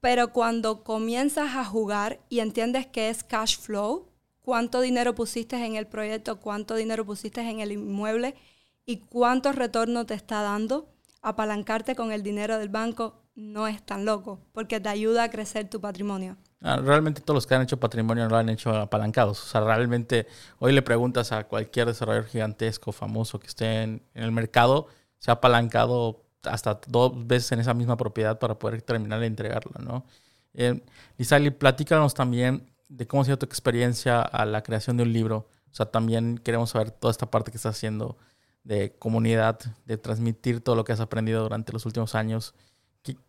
pero 0.00 0.32
cuando 0.32 0.84
comienzas 0.84 1.56
a 1.56 1.64
jugar 1.64 2.20
y 2.28 2.40
entiendes 2.40 2.86
que 2.86 3.08
es 3.08 3.24
cash 3.24 3.58
flow, 3.58 4.06
cuánto 4.46 4.80
dinero 4.80 5.12
pusiste 5.16 5.56
en 5.66 5.74
el 5.74 5.88
proyecto, 5.88 6.38
cuánto 6.38 6.76
dinero 6.76 7.04
pusiste 7.04 7.40
en 7.40 7.58
el 7.58 7.72
inmueble 7.72 8.36
y 8.84 8.98
cuánto 8.98 9.50
retorno 9.50 10.06
te 10.06 10.14
está 10.14 10.40
dando, 10.42 10.86
apalancarte 11.20 11.96
con 11.96 12.12
el 12.12 12.22
dinero 12.22 12.56
del 12.56 12.68
banco 12.68 13.24
no 13.34 13.66
es 13.66 13.84
tan 13.84 14.04
loco, 14.04 14.38
porque 14.52 14.78
te 14.78 14.88
ayuda 14.88 15.24
a 15.24 15.30
crecer 15.30 15.68
tu 15.68 15.80
patrimonio. 15.80 16.36
Ah, 16.62 16.76
realmente 16.76 17.20
todos 17.20 17.38
los 17.38 17.46
que 17.48 17.56
han 17.56 17.62
hecho 17.62 17.80
patrimonio 17.80 18.28
lo 18.28 18.36
han 18.36 18.48
hecho 18.48 18.70
apalancados. 18.70 19.42
O 19.42 19.46
sea, 19.48 19.62
realmente 19.62 20.28
hoy 20.60 20.72
le 20.72 20.82
preguntas 20.82 21.32
a 21.32 21.42
cualquier 21.48 21.88
desarrollador 21.88 22.28
gigantesco, 22.28 22.92
famoso 22.92 23.40
que 23.40 23.48
esté 23.48 23.82
en, 23.82 24.02
el 24.14 24.30
mercado, 24.30 24.86
se 25.18 25.32
ha 25.32 25.34
apalancado 25.34 26.22
hasta 26.44 26.80
dos 26.86 27.26
veces 27.26 27.50
en 27.50 27.58
esa 27.58 27.74
misma 27.74 27.96
propiedad 27.96 28.38
para 28.38 28.56
poder 28.60 28.80
terminar 28.82 29.18
de 29.18 29.26
entregarla, 29.26 29.82
¿no? 29.82 30.06
Eh, 30.54 30.84
Lizali, 31.18 31.50
platícanos 31.50 32.14
también 32.14 32.75
de 32.88 33.06
cómo 33.06 33.22
ha 33.22 33.24
sido 33.24 33.38
tu 33.38 33.46
experiencia 33.46 34.20
a 34.20 34.44
la 34.44 34.62
creación 34.62 34.96
de 34.96 35.02
un 35.02 35.12
libro. 35.12 35.48
O 35.70 35.74
sea, 35.74 35.86
también 35.86 36.38
queremos 36.38 36.70
saber 36.70 36.90
toda 36.90 37.10
esta 37.10 37.30
parte 37.30 37.50
que 37.50 37.56
estás 37.56 37.76
haciendo 37.76 38.16
de 38.64 38.92
comunidad, 38.98 39.60
de 39.84 39.96
transmitir 39.96 40.60
todo 40.60 40.74
lo 40.74 40.84
que 40.84 40.92
has 40.92 41.00
aprendido 41.00 41.42
durante 41.42 41.72
los 41.72 41.86
últimos 41.86 42.14
años. 42.14 42.54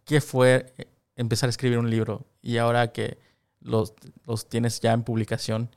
¿Qué, 0.06 0.22
fue 0.22 0.74
empezar 1.16 1.48
a 1.48 1.52
escribir 1.52 1.78
un 1.78 1.90
libro? 1.90 2.26
Y 2.42 2.58
ahora 2.58 2.92
que 2.92 3.20
los, 3.60 3.94
los 4.26 4.50
tienes 4.50 4.80
ya 4.80 4.94
en 4.94 5.04
publicación, 5.04 5.70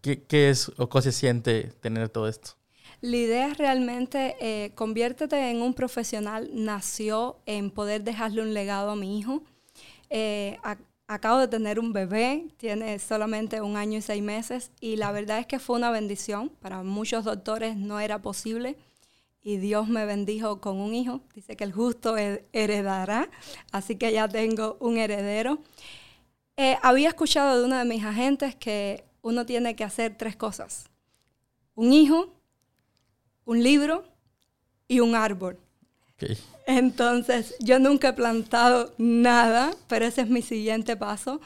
¿qué, 0.00 0.22
¿qué, 0.22 0.50
es 0.50 0.70
o 0.76 0.88
cómo 0.88 1.02
se 1.02 1.10
siente 1.10 1.72
tener 1.80 2.08
todo 2.08 2.28
esto? 2.28 2.52
La 3.00 3.16
idea 3.16 3.52
realmente 3.54 4.36
eh, 4.40 4.72
conviértete 4.76 5.50
en 5.50 5.60
un 5.60 5.74
profesional. 5.74 6.50
Nació 6.52 7.40
en 7.46 7.72
poder 7.72 8.04
dejarle 8.04 8.42
un 8.42 8.54
legado 8.54 8.90
a 8.92 8.96
mi 8.96 9.18
hijo. 9.18 9.42
Eh, 10.08 10.58
acabo 11.12 11.38
de 11.38 11.48
tener 11.48 11.78
un 11.78 11.92
bebé, 11.92 12.48
tiene 12.56 12.98
solamente 12.98 13.60
un 13.60 13.76
año 13.76 13.98
y 13.98 14.02
seis 14.02 14.22
meses 14.22 14.70
y 14.80 14.96
la 14.96 15.12
verdad 15.12 15.38
es 15.38 15.46
que 15.46 15.58
fue 15.58 15.76
una 15.76 15.90
bendición. 15.90 16.48
Para 16.60 16.82
muchos 16.82 17.24
doctores 17.24 17.76
no 17.76 18.00
era 18.00 18.22
posible 18.22 18.76
y 19.42 19.58
Dios 19.58 19.88
me 19.88 20.06
bendijo 20.06 20.60
con 20.60 20.78
un 20.78 20.94
hijo. 20.94 21.20
Dice 21.34 21.56
que 21.56 21.64
el 21.64 21.72
justo 21.72 22.16
heredará, 22.16 23.28
así 23.72 23.96
que 23.96 24.12
ya 24.12 24.28
tengo 24.28 24.76
un 24.80 24.96
heredero. 24.96 25.58
Eh, 26.56 26.76
había 26.82 27.08
escuchado 27.08 27.58
de 27.58 27.66
uno 27.66 27.76
de 27.76 27.84
mis 27.84 28.04
agentes 28.04 28.54
que 28.56 29.04
uno 29.20 29.44
tiene 29.46 29.76
que 29.76 29.84
hacer 29.84 30.16
tres 30.16 30.36
cosas. 30.36 30.88
Un 31.74 31.92
hijo, 31.92 32.34
un 33.44 33.62
libro 33.62 34.04
y 34.88 35.00
un 35.00 35.14
árbol. 35.14 35.58
Entonces, 36.66 37.54
yo 37.60 37.78
nunca 37.78 38.10
he 38.10 38.12
plantado 38.12 38.92
nada, 38.98 39.72
pero 39.88 40.06
ese 40.06 40.22
es 40.22 40.28
mi 40.28 40.42
siguiente 40.42 40.96
paso. 40.96 41.40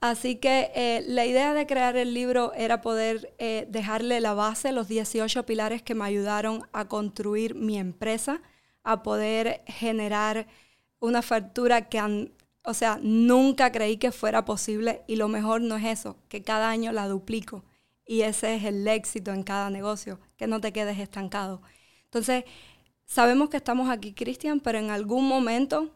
Así 0.00 0.36
que 0.36 0.70
eh, 0.74 1.04
la 1.06 1.26
idea 1.26 1.52
de 1.52 1.66
crear 1.66 1.96
el 1.96 2.14
libro 2.14 2.54
era 2.54 2.80
poder 2.80 3.34
eh, 3.38 3.66
dejarle 3.68 4.20
la 4.20 4.32
base, 4.32 4.72
los 4.72 4.88
18 4.88 5.44
pilares 5.44 5.82
que 5.82 5.94
me 5.94 6.06
ayudaron 6.06 6.66
a 6.72 6.88
construir 6.88 7.54
mi 7.54 7.78
empresa, 7.78 8.40
a 8.82 9.02
poder 9.02 9.62
generar 9.66 10.46
una 11.00 11.20
factura 11.20 11.88
que, 11.88 12.30
o 12.64 12.74
sea, 12.74 12.98
nunca 13.02 13.72
creí 13.72 13.98
que 13.98 14.10
fuera 14.10 14.46
posible 14.46 15.02
y 15.06 15.16
lo 15.16 15.28
mejor 15.28 15.60
no 15.60 15.76
es 15.76 15.84
eso, 15.84 16.16
que 16.28 16.42
cada 16.42 16.70
año 16.70 16.92
la 16.92 17.06
duplico. 17.06 17.64
Y 18.06 18.22
ese 18.22 18.54
es 18.56 18.64
el 18.64 18.88
éxito 18.88 19.32
en 19.32 19.42
cada 19.42 19.68
negocio, 19.68 20.18
que 20.36 20.46
no 20.46 20.60
te 20.60 20.72
quedes 20.72 20.98
estancado. 20.98 21.60
Entonces, 22.04 22.44
sabemos 23.10 23.50
que 23.50 23.56
estamos 23.56 23.90
aquí, 23.90 24.12
Cristian, 24.12 24.60
pero 24.60 24.78
en 24.78 24.90
algún 24.90 25.26
momento 25.26 25.90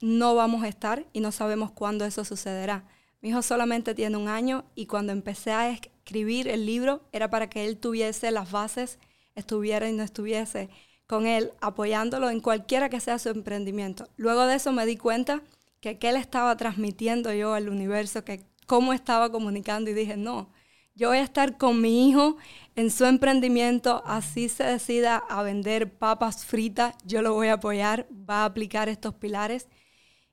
no 0.00 0.34
vamos 0.34 0.64
a 0.64 0.68
estar 0.68 1.06
y 1.12 1.20
no 1.20 1.30
sabemos 1.30 1.70
cuándo 1.70 2.04
eso 2.04 2.24
sucederá. 2.24 2.84
Mi 3.22 3.30
hijo 3.30 3.40
solamente 3.40 3.94
tiene 3.94 4.16
un 4.16 4.28
año 4.28 4.64
y 4.74 4.86
cuando 4.86 5.12
empecé 5.12 5.52
a 5.52 5.70
escribir 5.70 6.48
el 6.48 6.66
libro 6.66 7.02
era 7.12 7.30
para 7.30 7.48
que 7.48 7.66
él 7.66 7.78
tuviese 7.78 8.30
las 8.32 8.50
bases, 8.50 8.98
estuviera 9.36 9.88
y 9.88 9.92
no 9.92 10.02
estuviese 10.02 10.68
con 11.06 11.26
él, 11.26 11.52
apoyándolo 11.60 12.30
en 12.30 12.40
cualquiera 12.40 12.88
que 12.88 12.98
sea 12.98 13.20
su 13.20 13.28
emprendimiento. 13.28 14.08
Luego 14.16 14.44
de 14.46 14.56
eso 14.56 14.72
me 14.72 14.86
di 14.86 14.96
cuenta 14.96 15.42
que 15.80 15.98
qué 15.98 16.12
le 16.12 16.18
estaba 16.18 16.56
transmitiendo 16.56 17.32
yo 17.32 17.54
al 17.54 17.68
universo, 17.68 18.24
que 18.24 18.44
cómo 18.66 18.92
estaba 18.92 19.30
comunicando 19.30 19.88
y 19.88 19.94
dije, 19.94 20.16
no, 20.16 20.50
yo 20.96 21.08
voy 21.08 21.18
a 21.18 21.22
estar 21.22 21.58
con 21.58 21.80
mi 21.80 22.08
hijo 22.08 22.38
en 22.74 22.90
su 22.90 23.04
emprendimiento, 23.04 24.02
así 24.06 24.48
se 24.48 24.64
decida 24.64 25.16
a 25.16 25.42
vender 25.42 25.92
papas 25.92 26.46
fritas, 26.46 26.94
yo 27.04 27.20
lo 27.20 27.34
voy 27.34 27.48
a 27.48 27.54
apoyar, 27.54 28.08
va 28.10 28.42
a 28.42 28.44
aplicar 28.46 28.88
estos 28.88 29.14
pilares 29.14 29.68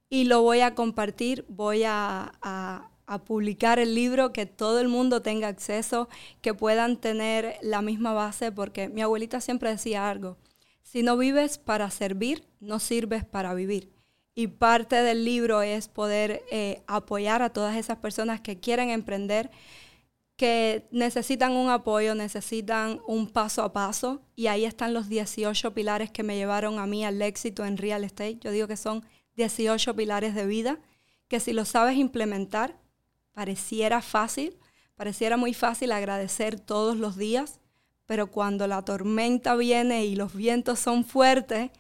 y 0.09 0.23
lo 0.23 0.41
voy 0.41 0.61
a 0.61 0.73
compartir, 0.73 1.45
voy 1.49 1.83
a, 1.85 2.89
publicar 3.25 3.77
el 3.77 3.93
libro, 3.93 4.33
que 4.33 4.47
todo 4.47 4.79
el 4.79 4.87
mundo 4.87 5.21
tenga 5.21 5.47
acceso, 5.47 6.09
que 6.41 6.55
puedan 6.55 6.97
tener 6.97 7.57
la 7.61 7.83
misma 7.83 8.11
base, 8.13 8.51
porque 8.51 8.89
mi 8.89 9.01
abuelita 9.03 9.39
siempre 9.39 9.69
decía 9.69 10.09
algo, 10.09 10.37
si 10.81 11.03
no 11.03 11.15
vives 11.15 11.59
para 11.59 11.91
servir, 11.91 12.47
no 12.59 12.79
sirves 12.79 13.23
para 13.23 13.53
vivir. 13.53 13.91
Y 14.33 14.47
parte 14.47 14.95
del 14.95 15.25
libro 15.25 15.61
es 15.61 15.89
poder 15.89 16.43
eh, 16.49 16.81
apoyar 16.87 17.43
a 17.43 17.51
todas 17.51 17.75
esas 17.75 17.97
personas 17.97 18.41
que 18.41 18.59
quieren 18.59 18.89
emprender, 18.89 19.51
que 20.43 20.89
necesitan 20.91 21.53
un 21.53 21.69
apoyo, 21.69 22.15
necesitan 22.15 22.99
un 23.07 23.29
paso 23.29 23.63
a 23.63 23.71
paso. 23.71 24.21
Y 24.35 24.47
ahí 24.47 24.65
están 24.65 24.93
los 24.93 25.07
18 25.07 25.73
pilares 25.73 26.11
que 26.11 26.21
me 26.21 26.35
llevaron 26.35 26.79
a 26.79 26.85
mí 26.85 27.05
al 27.05 27.21
éxito 27.21 27.63
en 27.63 27.77
real 27.77 28.03
estate. 28.03 28.39
Yo 28.41 28.51
digo 28.51 28.67
que 28.67 28.75
son 28.75 29.05
18 29.37 29.95
pilares 29.95 30.35
de 30.35 30.45
vida, 30.45 30.79
que 31.29 31.39
si 31.39 31.53
lo 31.53 31.63
sabes 31.63 31.95
implementar, 31.95 32.77
pareciera 33.31 34.01
fácil, 34.01 34.57
pareciera 34.95 35.37
muy 35.37 35.53
fácil 35.53 35.93
agradecer 35.93 36.59
todos 36.59 36.97
los 36.97 37.15
días, 37.15 37.61
pero 38.05 38.27
cuando 38.27 38.67
la 38.67 38.81
tormenta 38.83 39.55
viene 39.55 40.05
y 40.05 40.17
los 40.17 40.35
vientos 40.35 40.77
son 40.77 41.05
fuertes, 41.05 41.71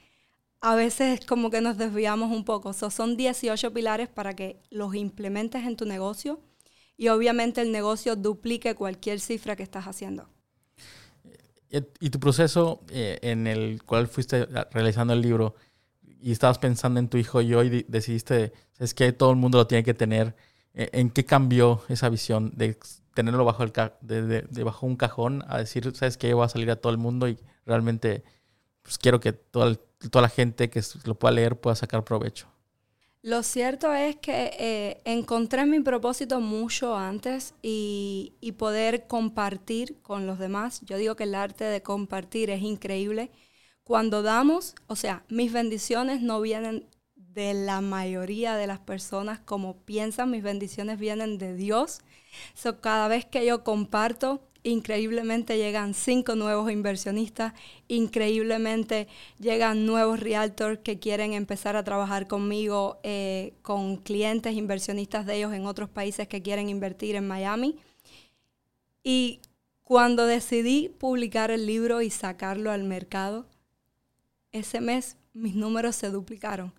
a 0.61 0.75
veces 0.75 1.19
es 1.19 1.25
como 1.25 1.49
que 1.49 1.59
nos 1.59 1.77
desviamos 1.77 2.31
un 2.31 2.45
poco. 2.45 2.71
son 2.71 3.17
18 3.17 3.73
pilares 3.73 4.07
para 4.07 4.37
que 4.37 4.61
los 4.69 4.95
implementes 4.95 5.65
en 5.65 5.75
tu 5.75 5.85
negocio 5.85 6.39
y 6.97 7.07
obviamente 7.09 7.61
el 7.61 7.71
negocio 7.71 8.15
duplique 8.15 8.75
cualquier 8.75 9.19
cifra 9.19 9.55
que 9.55 9.63
estás 9.63 9.85
haciendo. 9.85 10.29
Y 11.99 12.11
tu 12.11 12.19
proceso 12.19 12.81
eh, 12.91 13.17
en 13.23 13.47
el 13.47 13.81
cual 13.83 14.07
fuiste 14.07 14.45
realizando 14.71 15.13
el 15.13 15.21
libro, 15.21 15.55
y 16.23 16.31
estabas 16.31 16.57
pensando 16.57 17.01
en 17.01 17.09
tu 17.09 17.17
hijo 17.17 17.41
y 17.41 17.53
hoy 17.53 17.85
decidiste, 17.89 18.53
es 18.79 18.93
que 18.93 19.11
todo 19.11 19.31
el 19.31 19.35
mundo 19.35 19.57
lo 19.57 19.67
tiene 19.67 19.83
que 19.83 19.93
tener. 19.93 20.37
E, 20.73 20.89
¿En 20.93 21.09
qué 21.09 21.25
cambió 21.25 21.83
esa 21.89 22.07
visión 22.07 22.53
de 22.55 22.77
tenerlo 23.13 23.43
bajo, 23.43 23.63
el 23.63 23.73
de, 24.01 24.63
bajo 24.63 24.85
un 24.85 24.95
cajón 24.95 25.43
a 25.49 25.57
decir, 25.57 25.93
sabes 25.93 26.15
que 26.15 26.33
voy 26.33 26.45
a 26.45 26.49
salir 26.49 26.71
a 26.71 26.77
todo 26.77 26.93
el 26.93 26.97
mundo 26.97 27.27
y 27.27 27.37
realmente 27.65 28.23
pues, 28.83 28.97
quiero 28.97 29.19
que 29.19 29.33
toda, 29.33 29.75
toda 30.09 30.21
la 30.21 30.29
gente 30.29 30.69
que 30.69 30.81
lo 31.03 31.15
pueda 31.15 31.33
leer 31.33 31.59
pueda 31.59 31.75
sacar 31.75 32.05
provecho? 32.05 32.47
Lo 33.23 33.41
cierto 33.41 33.93
es 33.93 34.17
que 34.17 34.51
eh, 34.59 35.01
encontré 35.05 35.65
mi 35.65 35.79
propósito 35.79 36.41
mucho 36.41 36.95
antes 36.97 37.55
y, 37.61 38.33
y, 38.41 38.51
poder 38.51 39.07
compartir 39.07 40.01
con 40.01 40.27
los 40.27 40.39
demás. 40.39 40.81
Yo 40.83 40.97
digo 40.97 41.15
que 41.15 41.23
el 41.23 41.33
arte 41.33 41.63
de 41.63 41.81
compartir 41.81 42.49
es 42.49 42.61
increíble 42.61 43.31
cuando 43.85 44.23
damos, 44.23 44.75
o 44.87 44.97
sea, 44.97 45.23
mis 45.29 45.53
bendiciones 45.53 46.21
no 46.21 46.41
vienen 46.41 46.85
de 47.15 47.53
la 47.53 47.79
mayoría 47.79 48.57
de 48.57 48.67
las 48.67 48.79
personas 48.79 49.39
como 49.39 49.77
piensan, 49.85 50.29
mis 50.29 50.43
bendiciones 50.43 50.99
vienen 50.99 51.37
de 51.37 51.55
Dios. 51.55 52.01
So, 52.53 52.81
cada 52.81 53.07
vez 53.07 53.25
que 53.25 53.45
yo 53.45 53.63
comparto, 53.63 54.41
increíblemente 54.63 55.57
llegan 55.57 55.93
cinco 55.93 56.35
nuevos 56.35 56.71
inversionistas, 56.71 57.53
increíblemente 57.87 59.07
llegan 59.39 59.85
nuevos 59.85 60.19
realtors 60.19 60.79
que 60.79 60.99
quieren 60.99 61.33
empezar 61.33 61.75
a 61.75 61.83
trabajar 61.83 62.27
conmigo, 62.27 62.99
eh, 63.03 63.53
con 63.61 63.97
clientes, 63.97 64.55
inversionistas 64.55 65.25
de 65.25 65.35
ellos 65.35 65.53
en 65.53 65.65
otros 65.65 65.89
países 65.89 66.27
que 66.27 66.41
quieren 66.41 66.69
invertir 66.69 67.15
en 67.15 67.27
Miami. 67.27 67.77
Y 69.03 69.41
cuando 69.83 70.25
decidí 70.25 70.89
publicar 70.89 71.51
el 71.51 71.65
libro 71.65 72.01
y 72.01 72.09
sacarlo 72.09 72.71
al 72.71 72.83
mercado, 72.83 73.45
ese 74.53 74.79
mes 74.79 75.17
mis 75.33 75.55
números 75.55 75.95
se 75.95 76.09
duplicaron. 76.09 76.73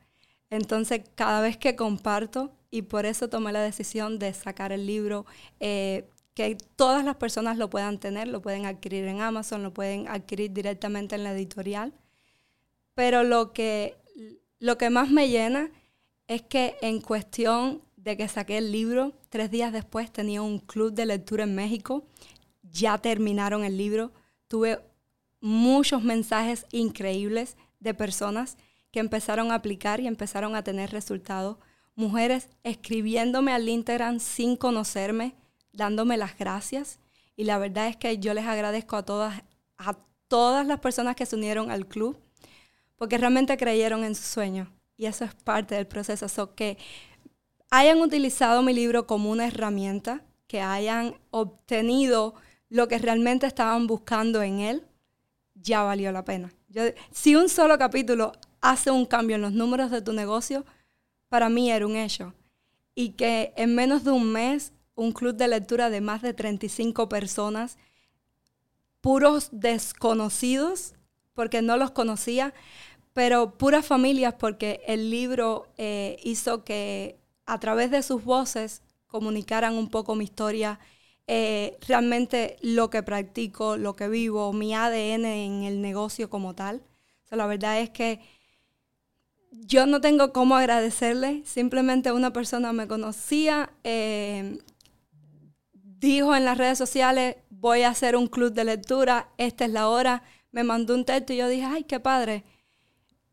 Entonces, 0.49 1.03
cada 1.15 1.41
vez 1.41 1.57
que 1.57 1.77
comparto, 1.77 2.53
y 2.71 2.83
por 2.83 3.07
eso 3.07 3.29
tomé 3.29 3.53
la 3.53 3.63
decisión 3.63 4.19
de 4.19 4.33
sacar 4.33 4.73
el 4.73 4.87
libro, 4.87 5.27
eh, 5.61 6.09
que 6.35 6.57
todas 6.77 7.05
las 7.05 7.17
personas 7.17 7.57
lo 7.57 7.71
puedan 7.71 7.99
tener, 7.99 8.29
lo 8.29 8.43
pueden 8.43 8.67
adquirir 8.67 9.05
en 9.05 9.21
Amazon, 9.21 9.63
lo 9.63 9.73
pueden 9.73 10.09
adquirir 10.09 10.53
directamente 10.53 11.15
en 11.15 11.25
la 11.25 11.33
editorial. 11.33 11.95
Pero 12.95 13.23
lo 13.23 13.53
que, 13.53 13.97
lo 14.59 14.77
que 14.77 14.91
más 14.91 15.11
me 15.11 15.29
llena 15.29 15.71
es 16.27 16.43
que 16.43 16.77
en 16.83 17.01
cuestión 17.01 17.83
de 17.97 18.17
que 18.17 18.29
saqué 18.29 18.59
el 18.59 18.73
libro, 18.73 19.13
tres 19.29 19.51
días 19.51 19.73
después 19.73 20.13
tenía 20.13 20.43
un 20.43 20.59
club 20.59 20.93
de 20.93 21.07
lectura 21.07 21.45
en 21.45 21.55
México, 21.55 22.05
ya 22.63 22.99
terminaron 22.99 23.65
el 23.65 23.77
libro, 23.77 24.13
tuve 24.49 24.81
muchos 25.41 26.03
mensajes 26.03 26.67
increíbles 26.73 27.57
de 27.79 27.95
personas 27.95 28.57
que 28.91 29.01
empezaron 29.01 29.53
a 29.53 29.57
aplicar 29.57 30.01
y 30.01 30.07
empezaron 30.07 30.57
a 30.57 30.65
tener 30.65 30.91
resultados. 30.91 31.59
Mujeres 31.95 32.49
escribiéndome 32.65 33.53
al 33.53 33.69
Instagram 33.69 34.19
sin 34.19 34.57
conocerme, 34.57 35.35
dándome 35.75 36.17
las 36.17 36.37
gracias. 36.39 36.99
Y 37.37 37.45
la 37.45 37.59
verdad 37.59 37.89
es 37.89 37.97
que 37.97 38.19
yo 38.19 38.33
les 38.33 38.47
agradezco 38.47 38.97
a 38.97 39.05
todas, 39.05 39.43
a 39.77 39.97
todas 40.29 40.67
las 40.67 40.81
personas 40.81 41.17
que 41.17 41.27
se 41.27 41.37
unieron 41.37 41.71
al 41.71 41.87
club, 41.87 42.19
porque 42.97 43.19
realmente 43.19 43.57
creyeron 43.57 44.05
en 44.05 44.15
su 44.15 44.23
sueño. 44.23 44.73
Y 44.97 45.07
eso 45.07 45.25
es 45.25 45.35
parte 45.35 45.75
del 45.75 45.87
proceso. 45.87 46.29
So, 46.29 46.55
que 46.55 46.79
hayan 47.71 48.01
utilizado 48.01 48.63
mi 48.63 48.73
libro 48.73 49.07
como 49.07 49.31
una 49.31 49.47
herramienta, 49.47 50.23
que 50.47 50.61
hayan 50.61 51.17
obtenido 51.31 52.35
lo 52.69 52.89
que 52.89 52.99
realmente 52.99 53.47
estaban 53.47 53.87
buscando 53.87 54.43
en 54.43 54.61
él, 54.61 54.87
ya 55.55 55.83
valió 55.83 56.13
la 56.13 56.25
pena 56.25 56.53
si 57.13 57.37
un 57.37 57.49
solo 57.49 57.79
capítulo 57.79 58.33
hace 58.61 58.91
un 58.91 59.07
cambio 59.07 59.37
en 59.37 59.43
los 59.43 59.53
números 59.53 59.91
de 59.91 60.03
tu 60.03 60.13
negocio, 60.13 60.65
para 61.29 61.49
mí 61.49 61.71
era 61.71 61.87
un 61.87 61.97
hecho. 61.97 62.35
Y 62.95 63.11
que 63.11 63.53
en 63.57 63.75
menos 63.75 64.05
de 64.05 64.11
un 64.11 64.33
mes, 64.33 64.73
un 64.95 65.13
club 65.13 65.37
de 65.37 65.49
lectura 65.49 65.91
de 65.91 66.01
más 66.01 66.23
de 66.23 66.35
35 66.35 67.09
personas, 67.09 67.79
puros 69.01 69.49
desconocidos, 69.53 70.95
porque 71.35 71.63
no 71.63 71.77
los 71.77 71.91
conocía, 71.91 72.55
pero 73.13 73.59
puras 73.59 73.87
familias, 73.87 74.35
porque 74.39 74.81
el 74.87 75.11
libro 75.11 75.69
eh, 75.77 76.17
hizo 76.23 76.65
que 76.65 77.19
a 77.47 77.61
través 77.61 77.91
de 77.91 78.03
sus 78.03 78.25
voces 78.25 78.83
comunicaran 79.07 79.75
un 79.75 79.89
poco 79.89 80.15
mi 80.15 80.25
historia 80.25 80.81
eh, 81.27 81.79
realmente 81.87 82.57
lo 82.61 82.91
que 82.91 83.03
practico, 83.03 83.77
lo 83.77 83.97
que 83.97 84.09
vivo, 84.09 84.53
mi 84.53 84.75
ADN 84.75 85.25
en 85.25 85.63
el 85.63 85.81
negocio 85.81 86.29
como 86.29 86.55
tal. 86.55 86.83
la 87.31 87.47
verdad 87.47 87.81
es 87.81 87.91
que 87.91 88.21
yo 89.51 89.87
no 89.87 90.01
tengo 90.01 90.33
cómo 90.33 90.57
agradecerle, 90.57 91.43
simplemente 91.45 92.13
una 92.13 92.33
persona 92.33 92.73
me 92.73 92.87
conocía, 92.89 93.71
eh, 93.85 94.59
dijo 96.05 96.37
en 96.37 96.45
las 96.45 96.59
redes 96.59 96.79
sociales, 96.79 97.37
voy 97.51 97.83
a 97.83 97.89
hacer 97.89 98.15
un 98.15 98.27
club 98.27 98.53
de 98.53 98.65
lectura, 98.65 99.29
esta 99.39 99.65
es 99.65 99.71
la 99.71 99.89
hora, 99.89 100.23
me 100.53 100.63
mandó 100.63 100.95
un 100.95 101.05
texto 101.05 101.33
y 101.33 101.39
yo 101.39 101.49
dije, 101.49 101.65
ay, 101.65 101.85
qué 101.85 101.99
padre. 101.99 102.45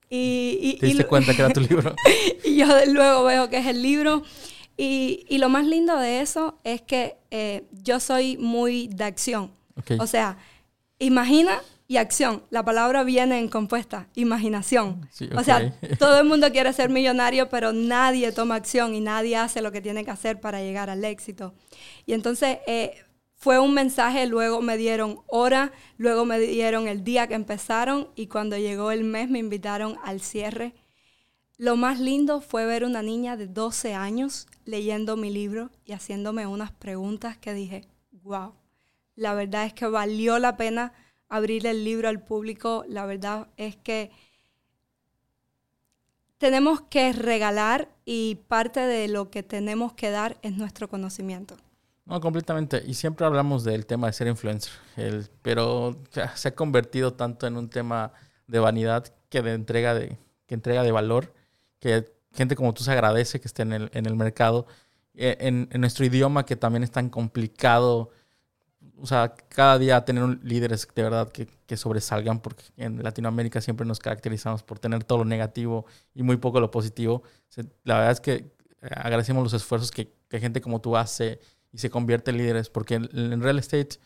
Y, 0.09 0.77
¿Te 0.79 0.87
diste 0.87 1.05
cuenta 1.05 1.33
que 1.33 1.41
era 1.41 1.53
tu 1.53 1.61
libro? 1.69 1.95
y 2.43 2.55
yo 2.55 2.67
luego 2.87 3.23
veo 3.25 3.49
que 3.49 3.57
es 3.57 3.67
el 3.67 3.81
libro. 3.81 4.23
Y, 4.77 5.25
y 5.29 5.37
lo 5.37 5.49
más 5.49 5.65
lindo 5.65 5.97
de 5.97 6.21
eso 6.21 6.59
es 6.63 6.81
que 6.81 7.17
eh, 7.29 7.65
yo 7.71 7.99
soy 7.99 8.37
muy 8.37 8.87
de 8.87 9.03
acción. 9.03 9.51
O 9.99 10.07
sea, 10.07 10.37
imagina 10.99 11.61
y 11.91 11.97
acción. 11.97 12.43
La 12.51 12.63
palabra 12.63 13.03
viene 13.03 13.37
en 13.37 13.49
compuesta, 13.49 14.07
imaginación. 14.15 15.09
O 15.35 15.43
sea, 15.43 15.73
todo 15.99 16.19
el 16.19 16.25
mundo 16.25 16.49
quiere 16.53 16.71
ser 16.71 16.89
millonario, 16.89 17.49
pero 17.49 17.73
nadie 17.73 18.31
toma 18.31 18.55
acción 18.55 18.95
y 18.95 19.01
nadie 19.01 19.35
hace 19.35 19.61
lo 19.61 19.73
que 19.73 19.81
tiene 19.81 20.05
que 20.05 20.11
hacer 20.11 20.39
para 20.39 20.61
llegar 20.61 20.89
al 20.89 21.03
éxito. 21.03 21.53
Y 22.05 22.13
entonces 22.13 22.60
eh, 22.67 23.03
fue 23.36 23.60
un 23.60 23.74
mensaje, 23.74 24.27
luego 24.27 24.62
me 24.62 24.77
dieron 24.77 25.20
hora, 25.27 25.72
luego 25.98 26.25
me 26.25 26.39
dieron 26.39 26.88
el 26.88 27.03
día 27.03 27.27
que 27.27 27.34
empezaron 27.34 28.10
y 28.15 28.27
cuando 28.27 28.58
llegó 28.58 28.91
el 28.91 29.03
mes 29.03 29.29
me 29.29 29.39
invitaron 29.39 29.98
al 30.03 30.22
cierre. 30.22 30.74
Lo 31.58 31.75
más 31.75 32.00
lindo 32.00 32.41
fue 32.41 32.65
ver 32.65 32.84
una 32.84 33.01
niña 33.01 33.38
de 33.38 33.48
12 33.48 33.93
años 33.93 34.48
leyendo 34.65 35.17
mi 35.17 35.31
libro 35.31 35.70
y 35.86 35.93
haciéndome 35.93 36.48
unas 36.48 36.72
preguntas 36.72 37.38
que 37.38 37.53
dije, 37.53 37.88
wow, 38.24 38.53
la 39.15 39.34
verdad 39.34 39.65
es 39.65 39.74
que 39.74 39.88
valió 39.88 40.39
la 40.39 40.58
pena 40.58 40.93
abrir 41.27 41.65
el 41.65 41.84
libro 41.84 42.10
al 42.10 42.24
público. 42.24 42.84
La 42.88 43.05
verdad 43.05 43.48
es 43.58 43.75
que 43.75 44.12
tenemos 46.38 46.81
que 46.81 47.13
regalar 47.13 47.89
y 48.05 48.36
parte 48.48 48.81
de 48.81 49.08
lo 49.08 49.29
que 49.31 49.43
tenemos 49.43 49.93
que 49.93 50.10
dar 50.10 50.38
es 50.41 50.58
nuestro 50.58 50.89
conocimiento. 50.89 51.58
No, 52.12 52.20
completamente. 52.20 52.84
Y 52.86 52.96
siempre 52.96 53.25
hablamos 53.25 53.63
del 53.63 53.86
tema 53.86 54.08
de 54.08 54.13
ser 54.13 54.27
influencer, 54.27 54.74
el, 54.98 55.30
pero 55.41 55.98
se 56.36 56.50
ha 56.50 56.56
convertido 56.56 57.13
tanto 57.13 57.48
en 57.48 57.56
un 57.56 57.70
tema 57.70 58.12
de 58.48 58.60
vanidad 58.60 59.06
que 59.30 59.41
de 59.41 59.53
entrega 59.53 59.94
de, 59.94 60.18
que 60.46 60.56
entrega 60.56 60.84
de 60.84 60.91
valor, 60.91 61.34
que 61.80 62.12
gente 62.34 62.58
como 62.58 62.74
tú 62.74 62.84
se 62.84 62.91
agradece 62.91 63.39
que 63.39 63.48
esté 63.48 63.62
en 63.62 63.72
el, 63.72 63.89
en 63.94 64.08
el 64.08 64.18
mercado. 64.18 64.68
E, 65.13 65.38
en, 65.39 65.70
nuestro 65.80 66.03
idioma 66.03 66.46
que 66.46 66.58
también 66.58 66.84
es 66.84 66.91
tan 66.91 67.10
complicado 67.10 68.12
o 68.98 69.08
sea, 69.08 69.34
cada 69.50 69.80
día 69.80 70.03
tener 70.03 70.44
líderes 70.44 70.88
de 70.94 71.03
verdad 71.03 71.30
que, 71.32 71.48
que, 71.65 71.77
sobresalgan, 71.77 72.41
porque 72.41 72.63
en 72.75 73.01
Latinoamérica 73.01 73.62
siempre 73.62 73.86
nos 73.86 74.00
caracterizamos 74.00 74.63
por 74.63 74.80
tener 74.80 75.06
todo 75.06 75.20
lo 75.20 75.25
negativo 75.25 75.86
y 76.13 76.24
muy 76.24 76.38
poco 76.38 76.60
lo 76.60 76.72
positivo. 76.72 77.24
La 77.84 77.96
verdad 77.96 78.12
es 78.12 78.22
que 78.22 78.34
eh, 78.34 78.89
agradecemos 78.96 79.44
los 79.44 79.53
esfuerzos 79.53 79.91
que, 79.91 80.13
que 80.27 80.39
gente 80.39 80.62
como 80.62 80.82
tú 80.82 80.98
hace 80.98 81.39
y 81.71 81.77
se 81.77 81.89
convierte 81.89 82.31
en 82.31 82.37
líderes, 82.37 82.69
porque 82.69 82.95
en, 82.95 83.41
real 83.41 83.59
estate 83.59 83.97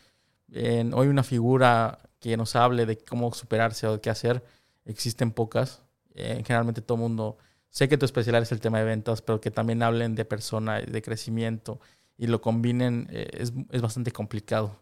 en, 0.52 0.94
hoy 0.94 1.08
una 1.08 1.22
figura 1.22 1.98
que 2.20 2.36
nos 2.36 2.56
hable 2.56 2.86
de 2.86 2.98
cómo 2.98 3.32
superarse 3.32 3.86
o 3.86 3.94
de 3.94 4.00
qué 4.00 4.10
hacer, 4.10 4.44
existen 4.84 5.32
pocas. 5.32 5.82
Eh, 6.14 6.42
generalmente 6.46 6.80
todo 6.80 6.96
el 6.96 7.02
mundo, 7.02 7.38
sé 7.68 7.88
que 7.88 7.98
tu 7.98 8.06
especialidad 8.06 8.42
es 8.42 8.52
el 8.52 8.60
tema 8.60 8.78
de 8.78 8.84
ventas, 8.84 9.22
pero 9.22 9.40
que 9.40 9.50
también 9.50 9.82
hablen 9.82 10.14
de 10.14 10.24
persona, 10.24 10.80
de 10.80 11.02
crecimiento 11.02 11.80
y 12.16 12.28
lo 12.28 12.40
combinen, 12.40 13.08
eh, 13.10 13.28
es, 13.32 13.52
es 13.70 13.82
bastante 13.82 14.12
complicado. 14.12 14.78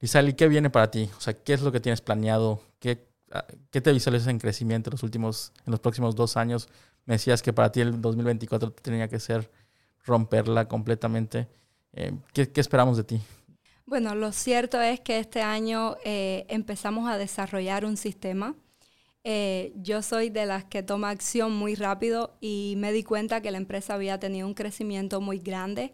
Lizali, 0.00 0.34
¿qué 0.34 0.48
viene 0.48 0.70
para 0.70 0.90
ti? 0.90 1.10
O 1.16 1.20
sea, 1.20 1.34
¿qué 1.34 1.54
es 1.54 1.62
lo 1.62 1.72
que 1.72 1.80
tienes 1.80 2.00
planeado? 2.00 2.60
¿Qué, 2.78 3.08
ah, 3.32 3.46
qué 3.70 3.80
te 3.80 3.92
visualizas 3.92 4.28
en 4.28 4.38
crecimiento 4.38 4.90
en 4.90 4.92
los 4.92 5.02
últimos, 5.02 5.52
en 5.64 5.70
los 5.70 5.80
próximos 5.80 6.14
dos 6.14 6.36
años? 6.36 6.68
Me 7.06 7.14
decías 7.14 7.42
que 7.42 7.52
para 7.52 7.72
ti 7.72 7.80
el 7.80 8.00
2024 8.00 8.72
tenía 8.72 9.08
que 9.08 9.18
ser 9.20 9.50
romperla 10.04 10.68
completamente. 10.68 11.48
Eh, 11.96 12.12
¿qué, 12.32 12.48
esperamos 12.54 12.96
de 12.96 13.04
ti? 13.04 13.20
Bueno, 13.86 14.14
lo 14.14 14.30
cierto 14.30 14.80
es 14.80 15.00
que 15.00 15.18
este 15.18 15.42
año 15.42 15.96
eh, 16.04 16.44
empezamos 16.48 17.10
a 17.10 17.18
desarrollar 17.18 17.84
un 17.84 17.96
sistema. 17.96 18.54
Eh, 19.24 19.72
yo 19.74 20.02
soy 20.02 20.30
de 20.30 20.46
las 20.46 20.64
que 20.64 20.84
toma 20.84 21.10
acción 21.10 21.52
muy 21.52 21.74
rápido 21.74 22.36
y 22.40 22.74
me 22.76 22.92
di 22.92 23.02
cuenta 23.02 23.40
que 23.40 23.50
la 23.50 23.58
empresa 23.58 23.94
había 23.94 24.20
tenido 24.20 24.46
un 24.46 24.54
crecimiento 24.54 25.20
muy 25.20 25.38
grande 25.40 25.92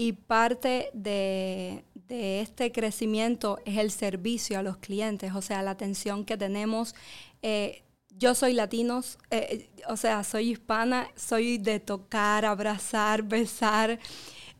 y 0.00 0.12
parte 0.12 0.90
de, 0.92 1.82
este 2.08 2.70
crecimiento 2.70 3.58
es 3.64 3.78
el 3.78 3.90
servicio 3.90 4.56
a 4.60 4.62
los 4.62 4.76
clientes, 4.76 5.34
o 5.34 5.42
sea, 5.42 5.60
la 5.60 5.72
atención 5.72 6.24
que 6.24 6.36
tenemos. 6.36 6.94
Eh, 7.42 7.82
yo 8.10 8.36
soy 8.36 8.52
latino, 8.52 9.02
eh, 9.32 9.68
o 9.88 9.96
sea, 9.96 10.22
soy 10.22 10.52
hispana, 10.52 11.08
soy 11.16 11.58
de 11.58 11.80
tocar, 11.80 12.44
abrazar, 12.44 13.24
besar. 13.24 13.98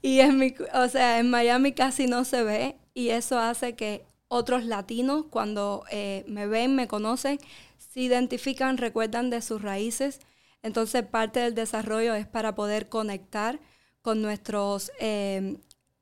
Y 0.03 0.21
en, 0.21 0.39
mi, 0.39 0.55
o 0.75 0.89
sea, 0.89 1.19
en 1.19 1.31
Miami 1.31 1.73
casi 1.73 2.07
no 2.07 2.25
se 2.25 2.43
ve 2.43 2.77
y 2.95 3.11
eso 3.11 3.39
hace 3.39 3.75
que 3.75 4.05
otros 4.29 4.65
latinos 4.65 5.25
cuando 5.31 5.85
eh, 5.91 6.25
me 6.29 6.47
ven, 6.47 6.75
me 6.77 6.87
conocen, 6.87 7.39
se 7.79 8.01
identifican, 8.01 8.77
recuerdan 8.77 9.31
de 9.31 9.43
sus 9.43 9.63
raíces. 9.63 10.21
Entonces 10.63 11.05
parte 11.05 11.41
del 11.41 11.55
desarrollo 11.55 12.15
es 12.15 12.27
para 12.27 12.55
poder 12.55 12.89
conectar 12.89 13.59
con 14.03 14.23
nuestros 14.23 14.93
eh, 15.01 15.57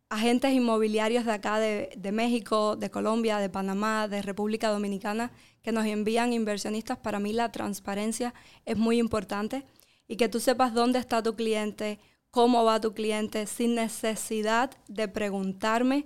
agentes 0.08 0.52
inmobiliarios 0.52 1.24
de 1.24 1.32
acá 1.32 1.58
de, 1.58 2.12
México, 2.12 2.76
de 2.76 2.90
Colombia, 2.90 3.38
de 3.38 3.48
Panamá, 3.48 4.08
de 4.08 4.22
República 4.22 4.68
Dominicana, 4.68 5.32
que 5.62 5.72
nos 5.72 5.86
envían 5.86 6.32
inversionistas. 6.32 6.98
Para 6.98 7.18
mí 7.18 7.32
la 7.32 7.50
transparencia 7.50 8.34
es 8.64 8.76
muy 8.76 8.98
importante 8.98 9.64
y 10.08 10.16
que 10.16 10.28
tú 10.28 10.40
sepas 10.40 10.74
dónde 10.74 10.98
está 10.98 11.22
tu 11.22 11.34
cliente, 11.34 11.98
cómo 12.36 12.66
va 12.66 12.82
tu 12.82 12.92
cliente, 12.92 13.46
sin 13.46 13.76
necesidad 13.76 14.70
de 14.88 15.08
preguntarme. 15.08 16.04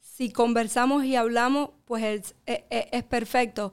Si 0.00 0.32
conversamos 0.32 1.04
y 1.04 1.14
hablamos, 1.14 1.70
pues 1.84 2.34
es, 2.46 2.64
es 2.68 3.04
perfecto, 3.04 3.72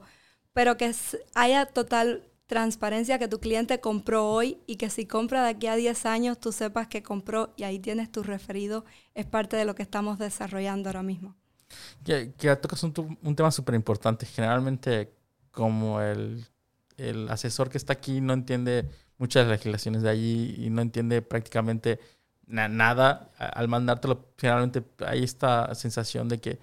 pero 0.52 0.76
que 0.76 0.94
haya 1.34 1.66
total 1.66 2.22
transparencia 2.46 3.18
que 3.18 3.26
tu 3.26 3.40
cliente 3.40 3.80
compró 3.80 4.28
hoy 4.28 4.58
y 4.68 4.76
que 4.76 4.88
si 4.88 5.04
compra 5.06 5.42
de 5.42 5.48
aquí 5.48 5.66
a 5.66 5.74
10 5.74 6.06
años 6.06 6.38
tú 6.38 6.52
sepas 6.52 6.86
que 6.86 7.02
compró 7.02 7.52
y 7.56 7.64
ahí 7.64 7.80
tienes 7.80 8.12
tu 8.12 8.22
referido, 8.22 8.84
es 9.16 9.26
parte 9.26 9.56
de 9.56 9.64
lo 9.64 9.74
que 9.74 9.82
estamos 9.82 10.20
desarrollando 10.20 10.88
ahora 10.88 11.02
mismo. 11.02 11.34
Que, 12.04 12.32
que 12.34 12.56
un 13.24 13.34
tema 13.34 13.50
súper 13.50 13.74
importante. 13.74 14.26
Generalmente 14.26 15.12
como 15.50 16.00
el, 16.00 16.46
el, 16.98 17.28
asesor 17.30 17.68
que 17.68 17.78
está 17.78 17.94
aquí 17.94 18.20
no 18.20 18.32
entiende 18.32 18.88
muchas 19.18 19.46
legislaciones 19.46 20.02
de 20.02 20.10
allí 20.10 20.54
y 20.58 20.70
no 20.70 20.82
entiende 20.82 21.22
prácticamente 21.22 21.98
nada, 22.46 23.30
al 23.38 23.68
mandártelo, 23.68 24.26
generalmente 24.38 24.82
hay 25.04 25.24
esta 25.24 25.74
sensación 25.74 26.28
de 26.28 26.38
que 26.38 26.58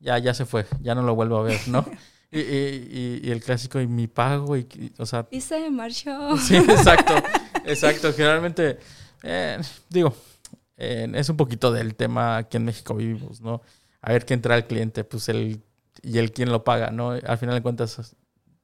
ya, 0.00 0.18
ya 0.18 0.34
se 0.34 0.44
fue, 0.44 0.66
ya 0.80 0.94
no 0.94 1.02
lo 1.02 1.14
vuelvo 1.14 1.38
a 1.38 1.42
ver, 1.42 1.60
¿no? 1.68 1.84
Y, 2.32 2.38
y, 2.38 3.20
y, 3.24 3.30
el 3.32 3.42
clásico, 3.42 3.80
y 3.80 3.88
mi 3.88 4.06
pago, 4.06 4.56
y, 4.56 4.92
o 4.98 5.04
sea... 5.04 5.26
Y 5.32 5.40
se 5.40 5.68
marchó. 5.68 6.36
Sí, 6.36 6.58
exacto, 6.58 7.12
exacto. 7.64 8.12
Generalmente, 8.12 8.78
eh, 9.24 9.58
digo, 9.88 10.14
eh, 10.76 11.10
es 11.12 11.28
un 11.28 11.36
poquito 11.36 11.72
del 11.72 11.96
tema 11.96 12.36
aquí 12.36 12.56
en 12.56 12.66
México 12.66 12.94
vivimos, 12.94 13.40
¿no? 13.40 13.62
A 14.00 14.12
ver 14.12 14.24
qué 14.24 14.34
entra 14.34 14.56
el 14.56 14.64
cliente, 14.64 15.02
pues 15.02 15.28
el... 15.28 15.60
Y 16.02 16.18
el 16.18 16.30
quién 16.30 16.52
lo 16.52 16.62
paga, 16.62 16.92
¿no? 16.92 17.10
Al 17.10 17.36
final 17.36 17.56
de 17.56 17.62
cuentas, 17.62 18.14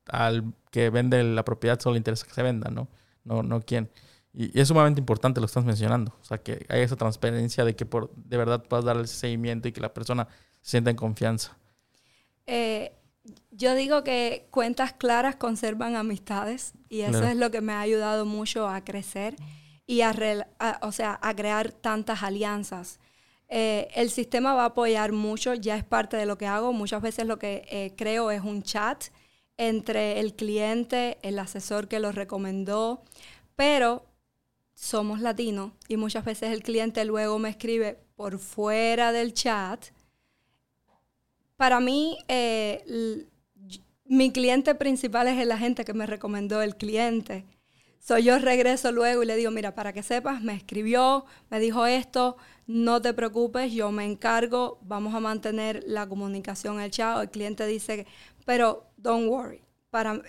al 0.07 0.45
que 0.71 0.89
vende 0.91 1.25
la 1.25 1.45
propiedad 1.45 1.81
solo 1.81 1.95
le 1.95 1.99
interesa 1.99 2.25
que 2.25 2.35
se 2.35 2.45
venda, 2.45 2.71
¿no? 2.71 2.87
No, 3.27 3.43
no 3.43 3.61
quién. 3.61 3.91
Y, 4.33 4.59
es 4.59 4.69
sumamente 4.69 5.01
importante 5.01 5.41
lo 5.41 5.47
que 5.47 5.51
estás 5.51 5.65
mencionando. 5.65 6.15
O 6.21 6.25
sea, 6.25 6.39
que 6.39 6.65
hay 6.69 6.81
esa 6.81 6.97
transparencia 6.97 7.65
de 7.65 7.77
que 7.77 7.85
por 7.85 8.15
de 8.15 8.37
verdad 8.37 8.65
puedas 8.65 8.85
darle 8.85 9.03
ese 9.03 9.17
seguimiento 9.17 9.69
y 9.69 9.73
que 9.73 9.81
la 9.81 9.93
persona 9.93 10.29
se 10.63 10.73
sienta 10.73 10.91
en 10.91 10.97
confianza. 10.97 11.59
Eh, 12.47 12.93
yo 13.51 13.75
digo 13.75 14.05
que 14.05 14.47
cuentas 14.51 14.93
claras 14.93 15.37
conservan 15.37 15.97
amistades 15.97 16.75
y 16.89 17.01
eso 17.01 17.25
es 17.25 17.37
lo 17.37 17.51
que 17.51 17.61
me 17.61 17.73
ha 17.73 17.81
ayudado 17.81 18.25
mucho 18.25 18.69
a 18.69 18.85
crecer 18.85 19.37
y 19.87 20.03
a, 20.03 20.15
o 20.83 20.93
sea, 20.93 21.19
a 21.23 21.35
crear 21.35 21.73
tantas 21.73 22.23
alianzas. 22.23 23.01
Eh, 23.49 23.89
el 23.95 24.11
sistema 24.11 24.55
va 24.55 24.63
a 24.63 24.67
apoyar 24.67 25.13
mucho, 25.13 25.55
ya 25.55 25.77
es 25.77 25.85
parte 25.85 26.17
de 26.17 26.27
lo 26.27 26.37
que 26.37 26.47
hago. 26.47 26.73
Muchas 26.73 27.03
veces 27.03 27.27
lo 27.27 27.39
que 27.39 27.65
eh, 27.71 27.95
creo 27.97 28.31
es 28.31 28.43
un 28.43 28.63
chat 28.63 29.05
entre 29.59 30.21
el 30.21 30.35
cliente, 30.35 31.19
el 31.23 31.39
asesor 31.39 31.89
que 31.89 32.01
lo 32.01 32.13
recomendó, 32.13 33.03
pero 33.55 34.05
somos 34.75 35.21
latinos 35.21 35.73
y 35.89 35.97
muchas 35.97 36.25
veces 36.25 36.53
el 36.53 36.63
cliente 36.63 37.05
luego 37.05 37.39
me 37.39 37.49
escribe 37.49 37.99
por 38.17 38.39
fuera 38.39 39.13
del 39.13 39.33
chat 39.33 39.87
para 41.57 41.81
mí, 41.81 42.19
eh, 42.29 43.27
mi 44.05 44.31
cliente 44.31 44.75
principal 44.75 45.27
es 45.29 45.39
el 45.39 45.51
agente 45.51 45.85
que 45.85 45.95
me 45.95 46.07
recomendó 46.07 46.63
el 46.63 46.77
cliente. 46.77 47.45
So, 47.99 48.19
yo 48.19 48.39
regreso 48.39 48.93
luego 48.93 49.23
y 49.23 49.27
le 49.27 49.37
digo, 49.37 49.51
mira, 49.51 49.75
para 49.75 49.93
que 49.93 50.03
sepas, 50.03 50.43
me 50.43 50.55
escribió, 50.55 51.25
me 51.51 51.59
dijo 51.59 51.87
esto, 51.87 52.37
no 52.67 53.03
te 53.03 53.15
preocupes, 53.15 53.73
yo 53.73 53.91
me 53.91 54.05
encargo, 54.05 54.79
vamos 54.83 55.15
a 55.15 55.21
mantener 55.21 55.83
la 55.87 56.07
comunicación 56.07 56.81
el 56.81 56.91
chat. 56.91 57.23
El 57.23 57.31
cliente 57.31 57.67
dice, 57.67 58.07
pero 58.47 58.87
don't 58.97 59.29
worry. 59.29 59.61
Para, 59.91 60.23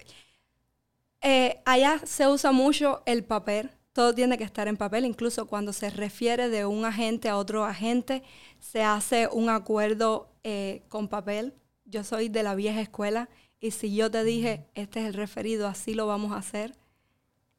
eh, 1.21 1.61
allá 1.65 2.01
se 2.03 2.27
usa 2.27 2.51
mucho 2.51 3.03
el 3.05 3.23
papel, 3.23 3.71
todo 3.93 4.13
tiene 4.13 4.37
que 4.37 4.43
estar 4.43 4.67
en 4.67 4.77
papel, 4.77 5.05
incluso 5.05 5.47
cuando 5.47 5.71
se 5.71 5.89
refiere 5.89 6.49
de 6.49 6.65
un 6.65 6.83
agente 6.85 7.29
a 7.29 7.37
otro 7.37 7.63
agente, 7.63 8.23
se 8.59 8.83
hace 8.83 9.29
un 9.31 9.49
acuerdo 9.49 10.29
eh, 10.43 10.83
con 10.89 11.07
papel. 11.07 11.53
Yo 11.85 12.03
soy 12.03 12.27
de 12.29 12.43
la 12.43 12.53
vieja 12.55 12.81
escuela 12.81 13.29
Y 13.59 13.71
si 13.71 13.95
yo 13.95 14.11
te 14.11 14.23
dije, 14.23 14.67
este 14.75 14.99
es 14.99 15.07
el 15.07 15.13
referido, 15.13 15.67
así 15.67 15.93
lo 15.93 16.05
vamos 16.07 16.31
a 16.33 16.37
hacer. 16.37 16.75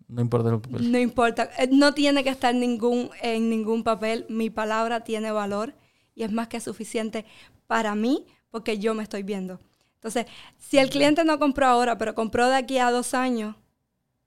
No 0.09 0.21
importa 0.23 0.51
el 0.51 0.61
papel. 0.61 0.93
No 0.93 0.99
importa. 0.99 1.51
Eh, 1.59 1.69
no 1.71 1.93
tiene 1.95 2.25
que 2.25 2.31
estar 2.31 2.55
ningún, 2.55 3.11
en 3.21 3.51
ningún 3.51 3.83
papel. 3.85 4.27
Mi 4.29 4.51
palabra 4.51 5.03
tiene 5.05 5.33
valor 5.33 5.75
y 6.15 6.23
es 6.25 6.33
más 6.33 6.49
que 6.49 6.61
suficiente 6.61 7.25
para 7.67 7.95
mí 7.95 8.27
porque 8.51 8.79
yo 8.79 8.95
me 8.95 9.03
estoy 9.03 9.23
viendo. 9.23 9.61
Entonces, 9.99 10.27
si 10.59 10.79
el 10.79 10.91
cliente 10.91 11.25
no 11.25 11.41
compró 11.41 11.67
ahora, 11.67 11.99
pero 11.99 12.15
compró 12.15 12.49
de 12.49 12.57
aquí 12.57 12.79
a 12.79 12.93
dos 12.93 13.15
años 13.15 13.57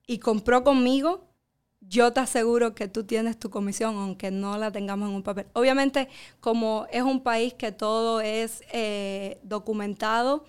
y 0.05 0.19
compró 0.19 0.65
conmigo, 0.65 1.31
yo 1.79 2.11
te 2.11 2.19
aseguro 2.19 2.75
que 2.75 2.89
tú 2.89 3.05
tienes 3.05 3.39
tu 3.39 3.49
comisión, 3.49 3.95
aunque 3.95 4.31
no 4.31 4.57
la 4.57 4.71
tengamos 4.71 5.09
en 5.09 5.15
un 5.15 5.23
papel. 5.23 5.47
Obviamente, 5.53 6.09
como 6.41 6.87
es 6.91 7.03
un 7.03 7.23
país 7.23 7.53
que 7.53 7.71
todo 7.71 8.19
es 8.19 8.63
eh, 8.73 9.39
documentado, 9.43 10.45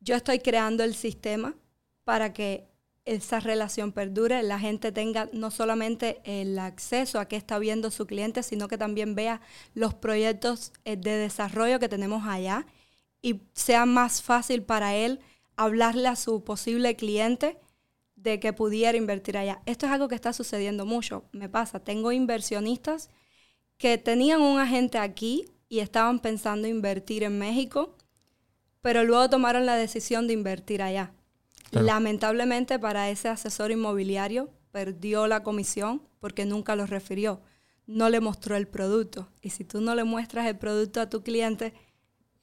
yo 0.00 0.16
estoy 0.16 0.40
creando 0.40 0.82
el 0.82 0.94
sistema 0.94 1.54
para 2.04 2.32
que 2.32 2.68
esa 3.04 3.40
relación 3.40 3.92
perdure, 3.92 4.42
la 4.42 4.58
gente 4.58 4.92
tenga 4.92 5.30
no 5.32 5.50
solamente 5.50 6.20
el 6.24 6.58
acceso 6.58 7.18
a 7.20 7.26
qué 7.26 7.36
está 7.36 7.58
viendo 7.58 7.90
su 7.90 8.06
cliente, 8.06 8.42
sino 8.42 8.68
que 8.68 8.76
también 8.76 9.14
vea 9.14 9.40
los 9.74 9.94
proyectos 9.94 10.72
eh, 10.84 10.96
de 10.96 11.12
desarrollo 11.12 11.78
que 11.78 11.88
tenemos 11.88 12.26
allá 12.26 12.66
y 13.22 13.42
sea 13.52 13.86
más 13.86 14.22
fácil 14.22 14.62
para 14.62 14.94
él 14.94 15.20
hablarle 15.56 16.08
a 16.08 16.16
su 16.16 16.44
posible 16.44 16.96
cliente 16.96 17.58
de 18.14 18.40
que 18.40 18.52
pudiera 18.52 18.98
invertir 18.98 19.36
allá. 19.36 19.62
Esto 19.66 19.86
es 19.86 19.92
algo 19.92 20.08
que 20.08 20.14
está 20.14 20.32
sucediendo 20.32 20.86
mucho. 20.86 21.24
Me 21.32 21.48
pasa, 21.48 21.80
tengo 21.80 22.12
inversionistas 22.12 23.10
que 23.76 23.96
tenían 23.98 24.40
un 24.40 24.58
agente 24.58 24.98
aquí 24.98 25.46
y 25.68 25.80
estaban 25.80 26.18
pensando 26.20 26.66
invertir 26.66 27.22
en 27.22 27.38
México, 27.38 27.96
pero 28.80 29.04
luego 29.04 29.30
tomaron 29.30 29.66
la 29.66 29.76
decisión 29.76 30.26
de 30.26 30.32
invertir 30.32 30.82
allá. 30.82 31.12
Lamentablemente 31.70 32.78
para 32.78 33.10
ese 33.10 33.28
asesor 33.28 33.70
inmobiliario 33.70 34.50
perdió 34.72 35.26
la 35.26 35.42
comisión 35.42 36.02
porque 36.18 36.46
nunca 36.46 36.76
lo 36.76 36.86
refirió, 36.86 37.40
no 37.86 38.08
le 38.08 38.20
mostró 38.20 38.56
el 38.56 38.66
producto. 38.66 39.28
Y 39.42 39.50
si 39.50 39.64
tú 39.64 39.80
no 39.80 39.94
le 39.94 40.04
muestras 40.04 40.46
el 40.46 40.56
producto 40.56 41.00
a 41.00 41.08
tu 41.10 41.22
cliente, 41.22 41.74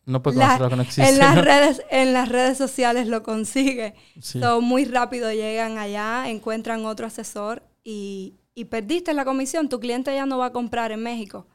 no 0.05 0.21
puede 0.21 0.37
conocer 0.37 0.69
que 0.69 0.75
no 0.75 0.81
existe. 0.81 1.09
En 1.09 1.17
las, 1.19 1.35
redes, 1.35 1.81
en 1.89 2.13
las 2.13 2.29
redes 2.29 2.57
sociales 2.57 3.07
lo 3.07 3.23
consigue. 3.23 3.95
muy 4.61 4.85
rápido 4.85 5.31
llegan 5.31 5.77
allá, 5.77 6.29
encuentran 6.29 6.85
otro 6.85 7.07
asesor 7.07 7.63
y, 7.83 8.35
y 8.53 8.65
perdiste 8.65 9.13
la 9.13 9.25
comisión. 9.25 9.69
Tu 9.69 9.79
cliente 9.79 10.13
ya 10.13 10.25
no 10.25 10.37
va 10.37 10.47
a 10.47 10.51
comprar 10.51 10.91
en 10.91 11.01
México. 11.01 11.47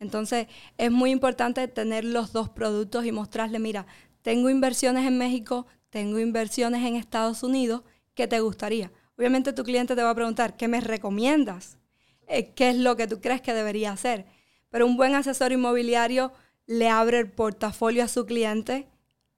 Entonces, 0.00 0.48
es 0.76 0.90
muy 0.90 1.10
importante 1.10 1.66
tener 1.68 2.04
los 2.04 2.32
dos 2.32 2.48
productos 2.48 3.06
y 3.06 3.12
mostrarle, 3.12 3.58
mira, 3.58 3.86
tengo 4.22 4.50
inversiones 4.50 5.06
en 5.06 5.16
México, 5.18 5.66
tengo 5.90 6.18
inversiones 6.18 6.84
en 6.84 6.96
Estados 6.96 7.42
Unidos, 7.42 7.82
¿qué 8.14 8.26
te 8.26 8.40
gustaría? 8.40 8.90
Obviamente 9.16 9.52
tu 9.52 9.62
cliente 9.62 9.94
te 9.94 10.02
va 10.02 10.10
a 10.10 10.14
preguntar, 10.14 10.56
¿qué 10.56 10.66
me 10.66 10.80
recomiendas? 10.80 11.78
Eh, 12.26 12.52
¿Qué 12.54 12.70
es 12.70 12.76
lo 12.76 12.96
que 12.96 13.06
tú 13.06 13.20
crees 13.20 13.40
que 13.40 13.54
debería 13.54 13.92
hacer? 13.92 14.26
Pero 14.70 14.86
un 14.86 14.96
buen 14.96 15.14
asesor 15.14 15.52
inmobiliario 15.52 16.32
le 16.66 16.88
abre 16.88 17.18
el 17.18 17.30
portafolio 17.30 18.04
a 18.04 18.08
su 18.08 18.26
cliente 18.26 18.88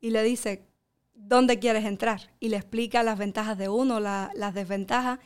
y 0.00 0.10
le 0.10 0.22
dice, 0.22 0.66
¿dónde 1.14 1.58
quieres 1.58 1.84
entrar? 1.84 2.30
Y 2.40 2.48
le 2.48 2.56
explica 2.56 3.02
las 3.02 3.18
ventajas 3.18 3.58
de 3.58 3.68
uno, 3.68 4.00
las 4.00 4.54
desventajas. 4.54 5.18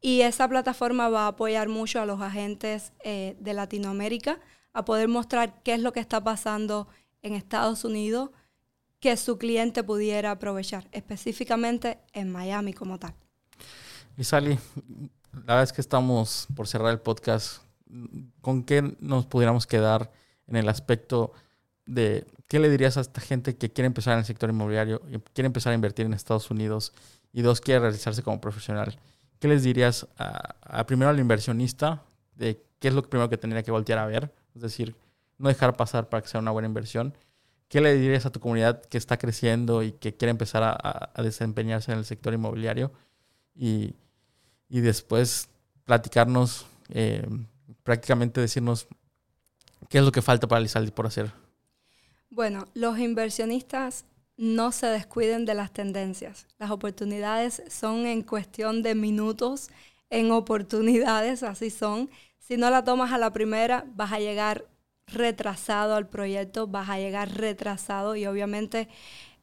Y 0.00 0.20
esa 0.20 0.48
plataforma 0.48 1.08
va 1.08 1.24
a 1.24 1.28
apoyar 1.28 1.68
mucho 1.68 2.00
a 2.00 2.06
los 2.06 2.20
agentes 2.20 2.92
eh, 3.02 3.36
de 3.40 3.54
Latinoamérica 3.54 4.40
a 4.72 4.84
poder 4.84 5.08
mostrar 5.08 5.62
qué 5.62 5.74
es 5.74 5.80
lo 5.80 5.92
que 5.92 6.00
está 6.00 6.22
pasando 6.22 6.86
en 7.22 7.32
Estados 7.32 7.84
Unidos 7.84 8.30
que 9.00 9.16
su 9.16 9.38
cliente 9.38 9.82
pudiera 9.84 10.32
aprovechar, 10.32 10.88
específicamente 10.92 11.98
en 12.12 12.30
Miami 12.30 12.72
como 12.72 12.98
tal. 12.98 13.14
Y 14.16 14.24
Sally, 14.24 14.58
la 15.32 15.40
verdad 15.40 15.62
es 15.62 15.72
que 15.72 15.80
estamos 15.80 16.46
por 16.54 16.66
cerrar 16.68 16.90
el 16.90 17.00
podcast. 17.00 17.62
¿Con 18.40 18.64
qué 18.64 18.96
nos 19.00 19.26
pudiéramos 19.26 19.66
quedar 19.66 20.10
en 20.46 20.56
el 20.56 20.68
aspecto 20.68 21.32
de 21.86 22.26
qué 22.48 22.58
le 22.58 22.68
dirías 22.68 22.96
a 22.96 23.00
esta 23.00 23.20
gente 23.20 23.56
que 23.56 23.70
quiere 23.70 23.86
empezar 23.86 24.14
en 24.14 24.20
el 24.20 24.24
sector 24.24 24.50
inmobiliario, 24.50 25.00
y 25.10 25.18
quiere 25.32 25.46
empezar 25.46 25.72
a 25.72 25.74
invertir 25.74 26.06
en 26.06 26.14
Estados 26.14 26.50
Unidos 26.50 26.92
y 27.32 27.42
dos, 27.42 27.60
quiere 27.60 27.80
realizarse 27.80 28.22
como 28.22 28.40
profesional? 28.40 28.98
¿Qué 29.38 29.48
les 29.48 29.62
dirías 29.62 30.06
a, 30.16 30.86
primero 30.86 31.10
al 31.10 31.18
inversionista 31.18 32.02
de 32.34 32.62
qué 32.78 32.88
es 32.88 32.94
lo 32.94 33.02
primero 33.02 33.28
que 33.28 33.36
tendría 33.36 33.62
que 33.62 33.70
voltear 33.70 33.98
a 33.98 34.06
ver? 34.06 34.32
Es 34.54 34.62
decir, 34.62 34.96
no 35.38 35.48
dejar 35.48 35.76
pasar 35.76 36.08
para 36.08 36.22
que 36.22 36.28
sea 36.28 36.40
una 36.40 36.50
buena 36.50 36.68
inversión. 36.68 37.14
¿Qué 37.68 37.80
le 37.80 37.94
dirías 37.94 38.24
a 38.24 38.30
tu 38.30 38.40
comunidad 38.40 38.82
que 38.82 38.96
está 38.96 39.18
creciendo 39.18 39.82
y 39.82 39.92
que 39.92 40.16
quiere 40.16 40.30
empezar 40.30 40.62
a, 40.62 41.22
desempeñarse 41.22 41.92
en 41.92 41.98
el 41.98 42.04
sector 42.04 42.32
inmobiliario? 42.32 42.92
Y, 43.54 43.94
después 44.68 45.48
platicarnos, 45.84 46.66
eh, 46.88 47.26
prácticamente 47.82 48.40
decirnos 48.40 48.88
qué 49.88 49.98
es 49.98 50.04
lo 50.04 50.12
que 50.12 50.22
falta 50.22 50.46
para 50.46 50.60
Lizaldi 50.60 50.90
por 50.90 51.06
hacer. 51.06 51.32
Bueno, 52.36 52.66
los 52.74 52.98
inversionistas 52.98 54.04
no 54.36 54.70
se 54.70 54.88
descuiden 54.88 55.46
de 55.46 55.54
las 55.54 55.72
tendencias. 55.72 56.46
Las 56.58 56.70
oportunidades 56.70 57.62
son 57.70 58.04
en 58.04 58.20
cuestión 58.20 58.82
de 58.82 58.94
minutos, 58.94 59.70
en 60.10 60.30
oportunidades, 60.30 61.42
así 61.42 61.70
son. 61.70 62.10
Si 62.38 62.58
no 62.58 62.68
la 62.68 62.84
tomas 62.84 63.10
a 63.12 63.16
la 63.16 63.32
primera, 63.32 63.86
vas 63.94 64.12
a 64.12 64.18
llegar 64.18 64.66
retrasado 65.06 65.94
al 65.94 66.10
proyecto, 66.10 66.66
vas 66.66 66.90
a 66.90 66.98
llegar 66.98 67.34
retrasado 67.34 68.16
y 68.16 68.26
obviamente 68.26 68.88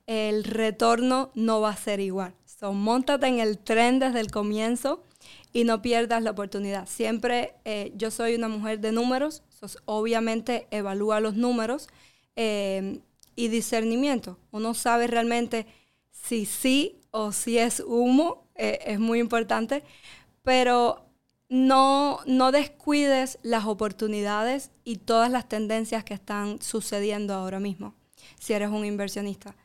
el 0.06 0.44
retorno 0.44 1.32
no 1.34 1.62
va 1.62 1.72
a 1.72 1.76
ser 1.76 2.00
igual. 2.00 2.36
So, 2.46 2.74
montate 2.74 3.26
en 3.26 3.40
el 3.40 3.58
tren 3.58 3.98
desde 3.98 4.20
el 4.20 4.30
comienzo 4.30 5.04
y 5.52 5.64
no 5.64 5.82
pierdas 5.82 6.22
la 6.22 6.30
oportunidad. 6.30 6.88
Siempre 6.88 7.56
eh, 7.66 7.92
yo 7.96 8.12
soy 8.12 8.36
una 8.36 8.50
mujer 8.50 8.82
de 8.82 8.92
números, 8.92 9.42
obviamente 9.86 10.68
evalúa 10.70 11.22
los 11.22 11.34
números 11.34 11.88
Em, 12.36 13.00
y 13.36 13.48
discernimiento. 13.48 14.38
Uno 14.52 14.74
sabe 14.74 15.08
realmente 15.08 15.66
si 16.12 16.46
sí 16.46 17.00
o 17.12 17.32
si 17.32 17.58
es 17.58 17.80
humo, 17.86 18.48
eh, 18.56 18.80
es 18.86 19.00
muy 19.00 19.20
importante, 19.20 19.84
pero 20.44 21.06
no, 21.50 22.20
no 22.26 22.52
descuides 22.52 23.40
las 23.44 23.66
oportunidades 23.66 24.72
y 24.84 24.98
todas 24.98 25.32
las 25.32 25.48
tendencias 25.48 26.04
que 26.04 26.14
están 26.14 26.62
sucediendo 26.62 27.34
ahora 27.34 27.60
mismo, 27.60 27.96
si 28.40 28.54
eres 28.54 28.70
un 28.70 28.86
inversionista. 28.86 29.56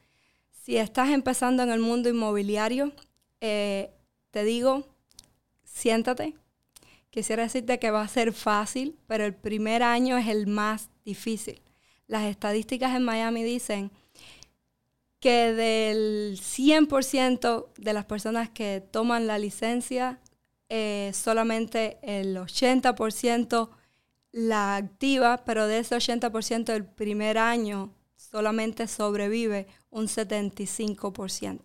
Si 0.65 0.77
estás 0.77 1.11
empezando 1.11 1.63
en 1.63 1.71
el 1.71 1.81
mundo 1.81 2.09
inmobiliario, 2.09 2.93
eh, 3.41 3.91
te 4.31 4.45
digo, 4.45 4.87
siéntate. 5.65 6.35
Quisiera 7.11 7.45
decirte 7.45 7.79
que 7.79 7.91
va 7.91 8.03
a 8.03 8.09
ser 8.09 8.33
fácil, 8.33 8.99
pero 9.07 9.25
el 9.25 9.35
primer 9.35 9.83
año 9.83 10.19
es 10.19 10.29
el 10.29 10.47
más 10.47 10.91
difícil 11.05 11.63
las 12.09 12.25
estadísticas 12.25 12.97
en 12.97 13.05
Miami 13.05 13.45
dicen 13.45 13.93
que 15.21 15.53
del 15.53 16.39
100% 16.39 17.67
de 17.77 17.93
las 17.93 18.05
personas 18.05 18.49
que 18.51 18.83
toman 18.91 19.27
la 19.27 19.39
licencia, 19.39 20.21
eh, 20.69 21.13
solamente 21.15 21.99
el 22.03 22.37
80% 22.37 23.71
la 24.33 24.77
activa, 24.77 25.45
pero 25.45 25.67
de 25.67 25.79
ese 25.79 25.97
80% 25.97 26.73
del 26.73 26.85
primer 26.85 27.39
año 27.39 27.95
solamente 28.17 28.87
sobrevive 28.87 29.67
un 29.91 30.07
75%. 30.07 31.61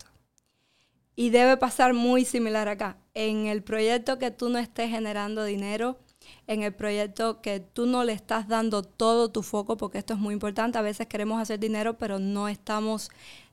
Y 1.15 1.29
debe 1.29 1.57
pasar 1.57 1.93
muy 1.93 2.25
similar 2.25 2.67
acá. 2.67 2.97
En 3.13 3.45
el 3.45 3.61
proyecto 3.63 4.17
que 4.17 4.31
tú 4.31 4.49
no 4.49 4.57
estés 4.57 4.89
generando 4.89 5.43
dinero, 5.43 5.99
en 6.47 6.63
el 6.63 6.73
proyecto 6.73 7.41
que 7.41 7.59
tú 7.59 7.85
no 7.85 8.03
le 8.03 8.13
estás 8.13 8.47
dando 8.47 8.83
todo 8.83 9.31
tu 9.31 9.43
foco, 9.43 9.77
porque 9.77 9.97
esto 9.97 10.13
es 10.13 10.19
muy 10.19 10.33
importante. 10.33 10.77
A 10.77 10.81
veces 10.81 11.07
queremos 11.07 11.41
hacer 11.41 11.59
dinero, 11.59 11.97
pero 11.97 12.19
no 12.19 12.47
estamos 12.47 13.09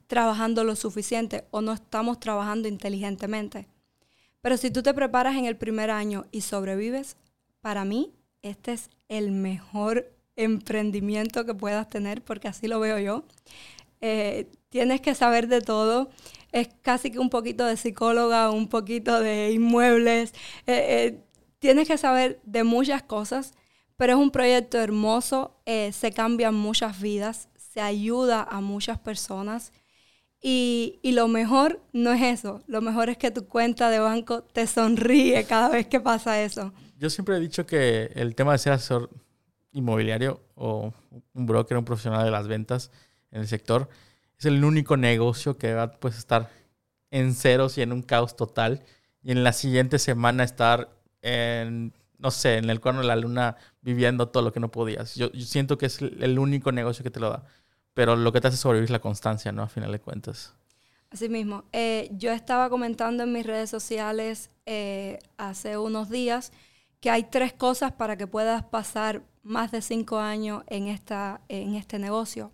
trabajando 0.06 0.64
lo 0.64 0.76
suficiente 0.76 1.44
o 1.50 1.60
no 1.60 1.72
estamos 1.72 2.18
trabajando 2.18 2.68
inteligentemente. 2.68 3.68
Pero 4.40 4.56
si 4.56 4.70
tú 4.70 4.82
te 4.82 4.94
preparas 4.94 5.36
en 5.36 5.44
el 5.44 5.56
primer 5.56 5.90
año 5.90 6.26
y 6.32 6.40
sobrevives, 6.40 7.16
para 7.60 7.84
mí 7.84 8.12
este 8.42 8.72
es 8.72 8.90
el 9.08 9.30
mejor 9.32 10.10
emprendimiento 10.36 11.44
que 11.44 11.54
puedas 11.54 11.88
tener, 11.88 12.22
porque 12.22 12.48
así 12.48 12.66
lo 12.66 12.80
veo 12.80 12.98
yo. 12.98 13.24
Eh, 14.00 14.50
tienes 14.70 15.00
que 15.00 15.14
saber 15.14 15.48
de 15.48 15.60
todo. 15.60 16.10
Es 16.52 16.68
casi 16.82 17.10
que 17.10 17.18
un 17.18 17.30
poquito 17.30 17.66
de 17.66 17.76
psicóloga, 17.76 18.50
un 18.50 18.68
poquito 18.68 19.20
de 19.20 19.52
inmuebles. 19.52 20.32
Eh, 20.66 21.14
eh, 21.16 21.18
tienes 21.60 21.86
que 21.86 21.96
saber 21.96 22.40
de 22.42 22.64
muchas 22.64 23.02
cosas, 23.04 23.54
pero 23.96 24.14
es 24.14 24.18
un 24.18 24.30
proyecto 24.30 24.78
hermoso, 24.78 25.60
eh, 25.66 25.92
se 25.92 26.10
cambian 26.10 26.54
muchas 26.54 27.00
vidas, 27.00 27.48
se 27.56 27.80
ayuda 27.80 28.42
a 28.42 28.60
muchas 28.60 28.98
personas. 28.98 29.72
Y, 30.42 30.98
lo 31.04 31.28
mejor 31.28 31.82
no 31.92 32.12
es 32.12 32.22
eso, 32.22 32.62
lo 32.66 32.80
mejor 32.80 33.10
es 33.10 33.18
que 33.18 33.30
tu 33.30 33.46
cuenta 33.46 33.90
de 33.90 33.98
banco 33.98 34.42
te 34.42 34.66
sonríe 34.66 35.44
cada 35.44 35.68
vez 35.68 35.86
que 35.86 36.00
pasa 36.00 36.42
eso. 36.42 36.72
Yo 36.96 37.10
siempre 37.10 37.36
he 37.36 37.40
dicho 37.40 37.66
que 37.66 38.10
el 38.14 38.34
tema 38.34 38.52
de 38.52 38.58
ser 38.58 38.72
asesor 38.72 39.10
inmobiliario 39.72 40.40
o 40.54 40.94
un 41.34 41.46
broker, 41.46 41.76
un 41.76 41.84
profesional 41.84 42.24
de 42.24 42.30
las 42.30 42.48
ventas 42.48 42.90
en 43.30 43.42
el 43.42 43.48
sector, 43.48 43.90
es 44.38 44.46
el 44.46 44.64
único 44.64 44.96
negocio 44.96 45.58
que 45.58 45.74
va 45.74 45.82
a 45.82 45.92
pues, 45.92 46.16
estar 46.16 46.50
en 47.10 47.34
ceros 47.34 47.76
y 47.76 47.82
en 47.82 47.92
un 47.92 48.00
caos 48.00 48.34
total. 48.34 48.82
Y 49.22 49.32
en 49.32 49.44
la 49.44 49.52
siguiente 49.52 49.98
semana 49.98 50.42
estar 50.42 50.99
en, 51.22 51.92
no 52.18 52.30
sé, 52.30 52.58
en 52.58 52.70
el 52.70 52.80
cuerno 52.80 53.00
de 53.00 53.06
la 53.06 53.16
luna 53.16 53.56
viviendo 53.82 54.28
todo 54.28 54.42
lo 54.42 54.52
que 54.52 54.60
no 54.60 54.70
podías. 54.70 55.14
Yo, 55.14 55.28
siento 55.34 55.78
que 55.78 55.86
es 55.86 56.00
el 56.00 56.38
único 56.38 56.72
negocio 56.72 57.02
que 57.02 57.10
te 57.10 57.20
lo 57.20 57.30
da. 57.30 57.44
Pero 57.94 58.16
lo 58.16 58.32
que 58.32 58.40
te 58.40 58.48
hace 58.48 58.56
sobrevivir 58.56 58.84
es 58.84 58.90
la 58.90 59.00
constancia, 59.00 59.52
¿no? 59.52 59.62
A 59.62 59.68
final 59.68 59.90
de 59.90 60.00
cuentas. 60.00 60.54
Así 61.10 61.28
mismo. 61.28 61.64
Eh, 61.72 62.08
yo 62.12 62.30
estaba 62.30 62.70
comentando 62.70 63.24
en 63.24 63.32
mis 63.32 63.44
redes 63.44 63.68
sociales 63.68 64.50
eh, 64.64 65.18
hace 65.36 65.76
unos 65.76 66.08
días 66.08 66.52
que 67.00 67.10
hay 67.10 67.24
tres 67.24 67.52
cosas 67.52 67.92
para 67.92 68.16
que 68.16 68.26
puedas 68.26 68.62
pasar 68.62 69.24
más 69.42 69.72
de 69.72 69.82
cinco 69.82 70.18
años 70.18 70.62
en, 70.68 70.86
esta, 70.86 71.40
en 71.48 71.74
este 71.74 71.98
negocio. 71.98 72.52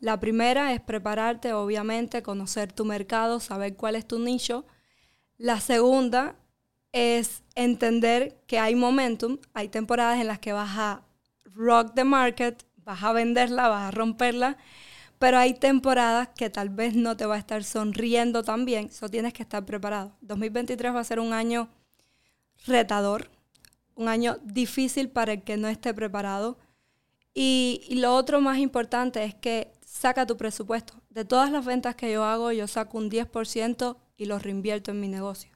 La 0.00 0.18
primera 0.18 0.72
es 0.72 0.80
prepararte, 0.80 1.52
obviamente, 1.52 2.22
conocer 2.22 2.72
tu 2.72 2.84
mercado, 2.84 3.38
saber 3.38 3.76
cuál 3.76 3.94
es 3.94 4.06
tu 4.06 4.18
nicho. 4.18 4.66
La 5.38 5.60
segunda 5.60 6.36
es 6.92 7.42
entender 7.54 8.38
que 8.46 8.58
hay 8.58 8.74
momentum, 8.74 9.38
hay 9.54 9.68
temporadas 9.68 10.20
en 10.20 10.26
las 10.26 10.38
que 10.38 10.52
vas 10.52 10.76
a 10.76 11.02
rock 11.54 11.94
the 11.94 12.04
market, 12.04 12.64
vas 12.76 13.02
a 13.02 13.12
venderla, 13.12 13.68
vas 13.68 13.88
a 13.88 13.90
romperla, 13.90 14.56
pero 15.18 15.38
hay 15.38 15.54
temporadas 15.54 16.28
que 16.36 16.50
tal 16.50 16.68
vez 16.68 16.94
no 16.94 17.16
te 17.16 17.26
va 17.26 17.36
a 17.36 17.38
estar 17.38 17.64
sonriendo 17.64 18.42
tan 18.42 18.64
bien, 18.64 18.86
eso 18.86 19.08
tienes 19.08 19.32
que 19.32 19.42
estar 19.42 19.64
preparado. 19.64 20.16
2023 20.20 20.94
va 20.94 21.00
a 21.00 21.04
ser 21.04 21.20
un 21.20 21.32
año 21.32 21.68
retador, 22.66 23.30
un 23.94 24.08
año 24.08 24.38
difícil 24.42 25.08
para 25.08 25.34
el 25.34 25.42
que 25.42 25.56
no 25.56 25.68
esté 25.68 25.94
preparado. 25.94 26.58
Y, 27.34 27.88
lo 27.92 28.14
otro 28.14 28.40
más 28.40 28.58
importante 28.58 29.24
es 29.24 29.34
que 29.34 29.72
saca 29.86 30.26
tu 30.26 30.36
presupuesto. 30.36 30.94
De 31.08 31.24
todas 31.24 31.50
las 31.50 31.64
ventas 31.64 31.94
que 31.94 32.12
yo 32.12 32.24
hago, 32.24 32.52
yo 32.52 32.66
saco 32.66 32.98
un 32.98 33.10
10% 33.10 33.96
y 34.16 34.26
lo 34.26 34.38
reinvierto 34.38 34.90
en 34.90 35.00
mi 35.00 35.08
negocio. 35.08 35.51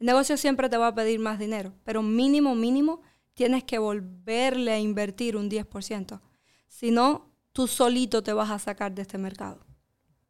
El 0.00 0.06
negocio 0.06 0.36
siempre 0.36 0.68
te 0.68 0.76
va 0.76 0.88
a 0.88 0.94
pedir 0.94 1.20
más 1.20 1.38
dinero, 1.38 1.72
pero 1.84 2.02
mínimo, 2.02 2.54
mínimo, 2.54 3.02
tienes 3.34 3.64
que 3.64 3.78
volverle 3.78 4.72
a 4.72 4.78
invertir 4.78 5.36
un 5.36 5.48
10%. 5.48 6.20
Si 6.68 6.90
no, 6.90 7.32
tú 7.52 7.66
solito 7.68 8.22
te 8.22 8.32
vas 8.32 8.50
a 8.50 8.58
sacar 8.58 8.92
de 8.94 9.02
este 9.02 9.18
mercado. 9.18 9.64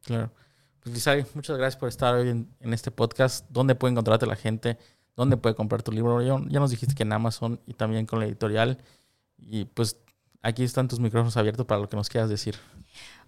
Claro. 0.02 0.32
Pues 0.80 1.34
muchas 1.34 1.58
gracias 1.58 1.76
por 1.76 1.88
estar 1.88 2.14
hoy 2.14 2.28
en, 2.28 2.54
en 2.60 2.74
este 2.74 2.90
podcast. 2.90 3.46
¿Dónde 3.50 3.74
puede 3.74 3.92
encontrarte 3.92 4.26
la 4.26 4.36
gente? 4.36 4.78
dónde 5.20 5.36
puede 5.36 5.54
comprar 5.54 5.82
tu 5.82 5.92
libro. 5.92 6.22
Ya, 6.22 6.60
nos 6.60 6.70
dijiste 6.70 6.94
que 6.94 7.02
en 7.02 7.12
Amazon 7.12 7.60
y 7.66 7.74
también 7.74 8.06
con 8.06 8.20
la 8.20 8.26
editorial. 8.26 8.78
Y 9.36 9.66
pues 9.66 9.96
aquí 10.42 10.64
están 10.64 10.88
tus 10.88 11.00
micrófonos 11.00 11.36
abiertos 11.36 11.66
para 11.66 11.80
lo 11.80 11.88
que 11.88 11.96
nos 11.96 12.08
quieras 12.08 12.30
decir. 12.30 12.56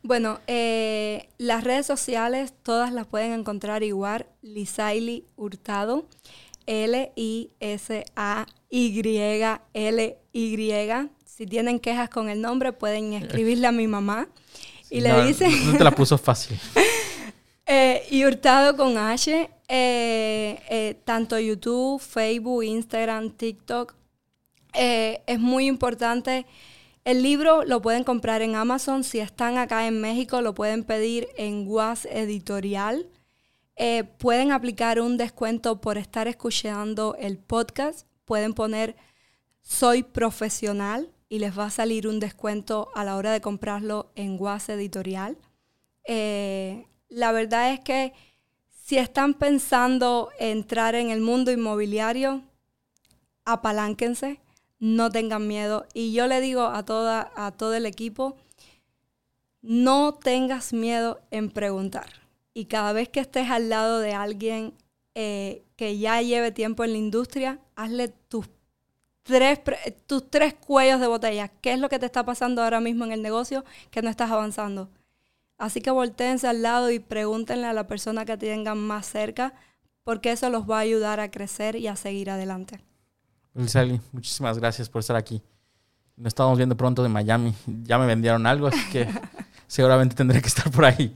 Bueno, 0.03 0.40
eh, 0.46 1.29
las 1.38 1.64
redes 1.64 1.87
sociales 1.87 2.53
todas 2.62 2.92
las 2.92 3.07
pueden 3.07 3.33
encontrar 3.33 3.83
igual. 3.83 4.27
Lisaili 4.42 5.27
Hurtado. 5.37 6.07
L-I-S-A-Y-L-Y. 6.66 7.51
Si 11.25 11.46
tienen 11.46 11.81
quejas 11.81 12.09
con 12.11 12.29
el 12.29 12.40
nombre, 12.40 12.72
pueden 12.72 13.12
escribirle 13.14 13.66
a 13.66 13.72
mi 13.72 13.87
mamá. 13.87 14.29
Y 14.90 15.01
le 15.01 15.27
dicen... 15.27 15.72
No 15.72 15.79
te 15.79 15.85
la 15.85 15.90
puso 15.90 16.18
fácil. 16.18 16.59
Eh, 17.66 18.07
y 18.11 18.25
Hurtado 18.25 18.77
con 18.77 18.98
H, 18.98 19.48
eh, 19.68 20.61
eh, 20.68 20.94
tanto 21.05 21.38
YouTube, 21.38 22.01
Facebook, 22.01 22.64
Instagram, 22.64 23.31
TikTok. 23.31 23.94
es 24.75 25.40
muy 25.40 25.66
importante. 25.66 26.44
El 27.04 27.22
libro 27.22 27.64
lo 27.64 27.82
pueden 27.82 28.04
comprar 28.04 28.42
en 28.42 28.54
Amazon. 28.54 29.04
Si 29.04 29.18
están 29.18 29.58
acá 29.58 29.86
en 29.86 30.00
México, 30.00 30.40
lo 30.40 30.54
pueden 30.54 30.84
pedir 30.84 31.28
en 31.36 31.66
Was 31.66 32.06
Editorial. 32.06 33.08
pueden 34.18 34.52
aplicar 34.52 35.00
un 35.00 35.16
descuento 35.16 35.80
por 35.80 35.98
estar 35.98 36.28
escuchando 36.28 37.16
el 37.18 37.38
podcast. 37.38 38.06
Pueden 38.24 38.54
poner 38.54 38.96
Soy 39.62 40.02
profesional 40.02 41.12
y 41.28 41.38
les 41.38 41.58
va 41.58 41.66
a 41.66 41.70
salir 41.70 42.06
un 42.06 42.20
descuento 42.20 42.90
a 42.94 43.04
la 43.04 43.16
hora 43.16 43.32
de 43.32 43.40
comprarlo 43.40 44.12
en 44.14 44.36
Was 44.40 44.68
Editorial 44.68 45.38
la 47.14 47.32
verdad 47.32 47.72
es 47.72 47.80
que 47.80 48.12
si 48.84 48.98
están 48.98 49.34
pensando 49.34 50.30
entrar 50.38 50.94
en 50.94 51.10
el 51.10 51.20
mundo 51.20 51.52
inmobiliario, 51.52 52.42
apalánquense, 53.44 54.40
no 54.82 55.12
tengan 55.12 55.46
miedo. 55.46 55.86
Y 55.94 56.12
yo 56.12 56.26
le 56.26 56.40
digo 56.40 56.62
a, 56.62 56.84
toda, 56.84 57.30
a 57.36 57.52
todo 57.52 57.74
el 57.74 57.86
equipo, 57.86 58.36
no 59.60 60.14
tengas 60.14 60.72
miedo 60.72 61.20
en 61.30 61.50
preguntar. 61.50 62.06
Y 62.52 62.64
cada 62.64 62.92
vez 62.92 63.08
que 63.08 63.20
estés 63.20 63.48
al 63.48 63.68
lado 63.68 64.00
de 64.00 64.12
alguien 64.12 64.74
eh, 65.14 65.62
que 65.76 65.98
ya 65.98 66.20
lleve 66.20 66.50
tiempo 66.50 66.82
en 66.82 66.92
la 66.92 66.98
industria, 66.98 67.60
hazle 67.76 68.08
tus 68.08 68.48
tres, 69.22 69.60
tus 70.06 70.28
tres 70.28 70.54
cuellos 70.54 70.98
de 70.98 71.06
botella. 71.06 71.46
¿Qué 71.46 71.74
es 71.74 71.78
lo 71.78 71.88
que 71.88 72.00
te 72.00 72.06
está 72.06 72.24
pasando 72.24 72.60
ahora 72.60 72.80
mismo 72.80 73.04
en 73.04 73.12
el 73.12 73.22
negocio 73.22 73.64
que 73.92 74.02
no 74.02 74.10
estás 74.10 74.32
avanzando? 74.32 74.90
Así 75.58 75.80
que 75.80 75.92
volteense 75.92 76.48
al 76.48 76.60
lado 76.60 76.90
y 76.90 76.98
pregúntenle 76.98 77.68
a 77.68 77.72
la 77.72 77.86
persona 77.86 78.24
que 78.24 78.36
tengan 78.36 78.78
más 78.78 79.06
cerca, 79.06 79.54
porque 80.02 80.32
eso 80.32 80.50
los 80.50 80.68
va 80.68 80.78
a 80.78 80.80
ayudar 80.80 81.20
a 81.20 81.30
crecer 81.30 81.76
y 81.76 81.86
a 81.86 81.94
seguir 81.94 82.30
adelante. 82.30 82.80
Lizali, 83.54 84.00
muchísimas 84.12 84.58
gracias 84.58 84.88
por 84.88 85.00
estar 85.00 85.16
aquí. 85.16 85.42
Nos 86.16 86.28
estamos 86.28 86.56
viendo 86.56 86.76
pronto 86.76 87.02
de 87.02 87.08
Miami. 87.08 87.54
Ya 87.84 87.98
me 87.98 88.06
vendieron 88.06 88.46
algo, 88.46 88.66
así 88.66 88.80
que 88.90 89.08
seguramente 89.66 90.14
tendré 90.14 90.40
que 90.40 90.48
estar 90.48 90.70
por 90.70 90.84
ahí. 90.84 91.14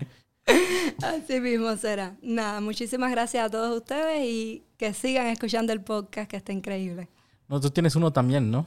Así 1.03 1.41
mismo 1.41 1.77
será. 1.77 2.17
Nada, 2.23 2.61
muchísimas 2.61 3.11
gracias 3.11 3.45
a 3.45 3.51
todos 3.51 3.77
ustedes 3.77 4.25
y 4.25 4.63
que 4.77 4.95
sigan 4.95 5.27
escuchando 5.27 5.73
el 5.73 5.81
podcast, 5.81 6.31
que 6.31 6.37
está 6.37 6.53
increíble. 6.53 7.09
No, 7.49 7.61
tú 7.61 7.71
tienes 7.71 7.97
uno 7.97 8.13
también, 8.13 8.51
¿no? 8.51 8.67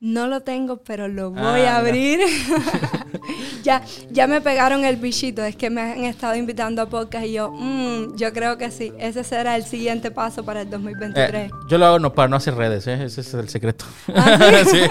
No 0.00 0.28
lo 0.28 0.42
tengo, 0.42 0.76
pero 0.84 1.08
lo 1.08 1.32
voy 1.32 1.62
a 1.62 1.74
ah, 1.74 1.78
abrir. 1.78 2.20
ya, 3.64 3.82
ya 4.10 4.26
me 4.26 4.40
pegaron 4.40 4.84
el 4.84 4.96
bichito, 4.96 5.44
es 5.44 5.56
que 5.56 5.70
me 5.70 5.80
han 5.80 6.04
estado 6.04 6.36
invitando 6.36 6.82
a 6.82 6.86
podcast 6.88 7.26
y 7.26 7.32
yo, 7.32 7.50
mm, 7.50 8.16
yo 8.16 8.32
creo 8.32 8.56
que 8.58 8.70
sí, 8.70 8.92
ese 8.98 9.24
será 9.24 9.56
el 9.56 9.64
siguiente 9.64 10.10
paso 10.10 10.44
para 10.44 10.62
el 10.62 10.70
2023. 10.70 11.50
Eh, 11.50 11.50
yo 11.68 11.78
lo 11.78 11.86
hago 11.86 11.98
no, 11.98 12.14
para 12.14 12.28
no 12.28 12.36
hacer 12.36 12.54
redes, 12.54 12.86
¿eh? 12.86 13.04
ese 13.04 13.20
es 13.22 13.34
el 13.34 13.48
secreto. 13.48 13.84
¿Ah, 14.14 14.62
sí? 14.64 14.80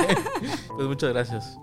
Pues 0.78 0.88
muchas 0.88 1.10
gracias. 1.10 1.58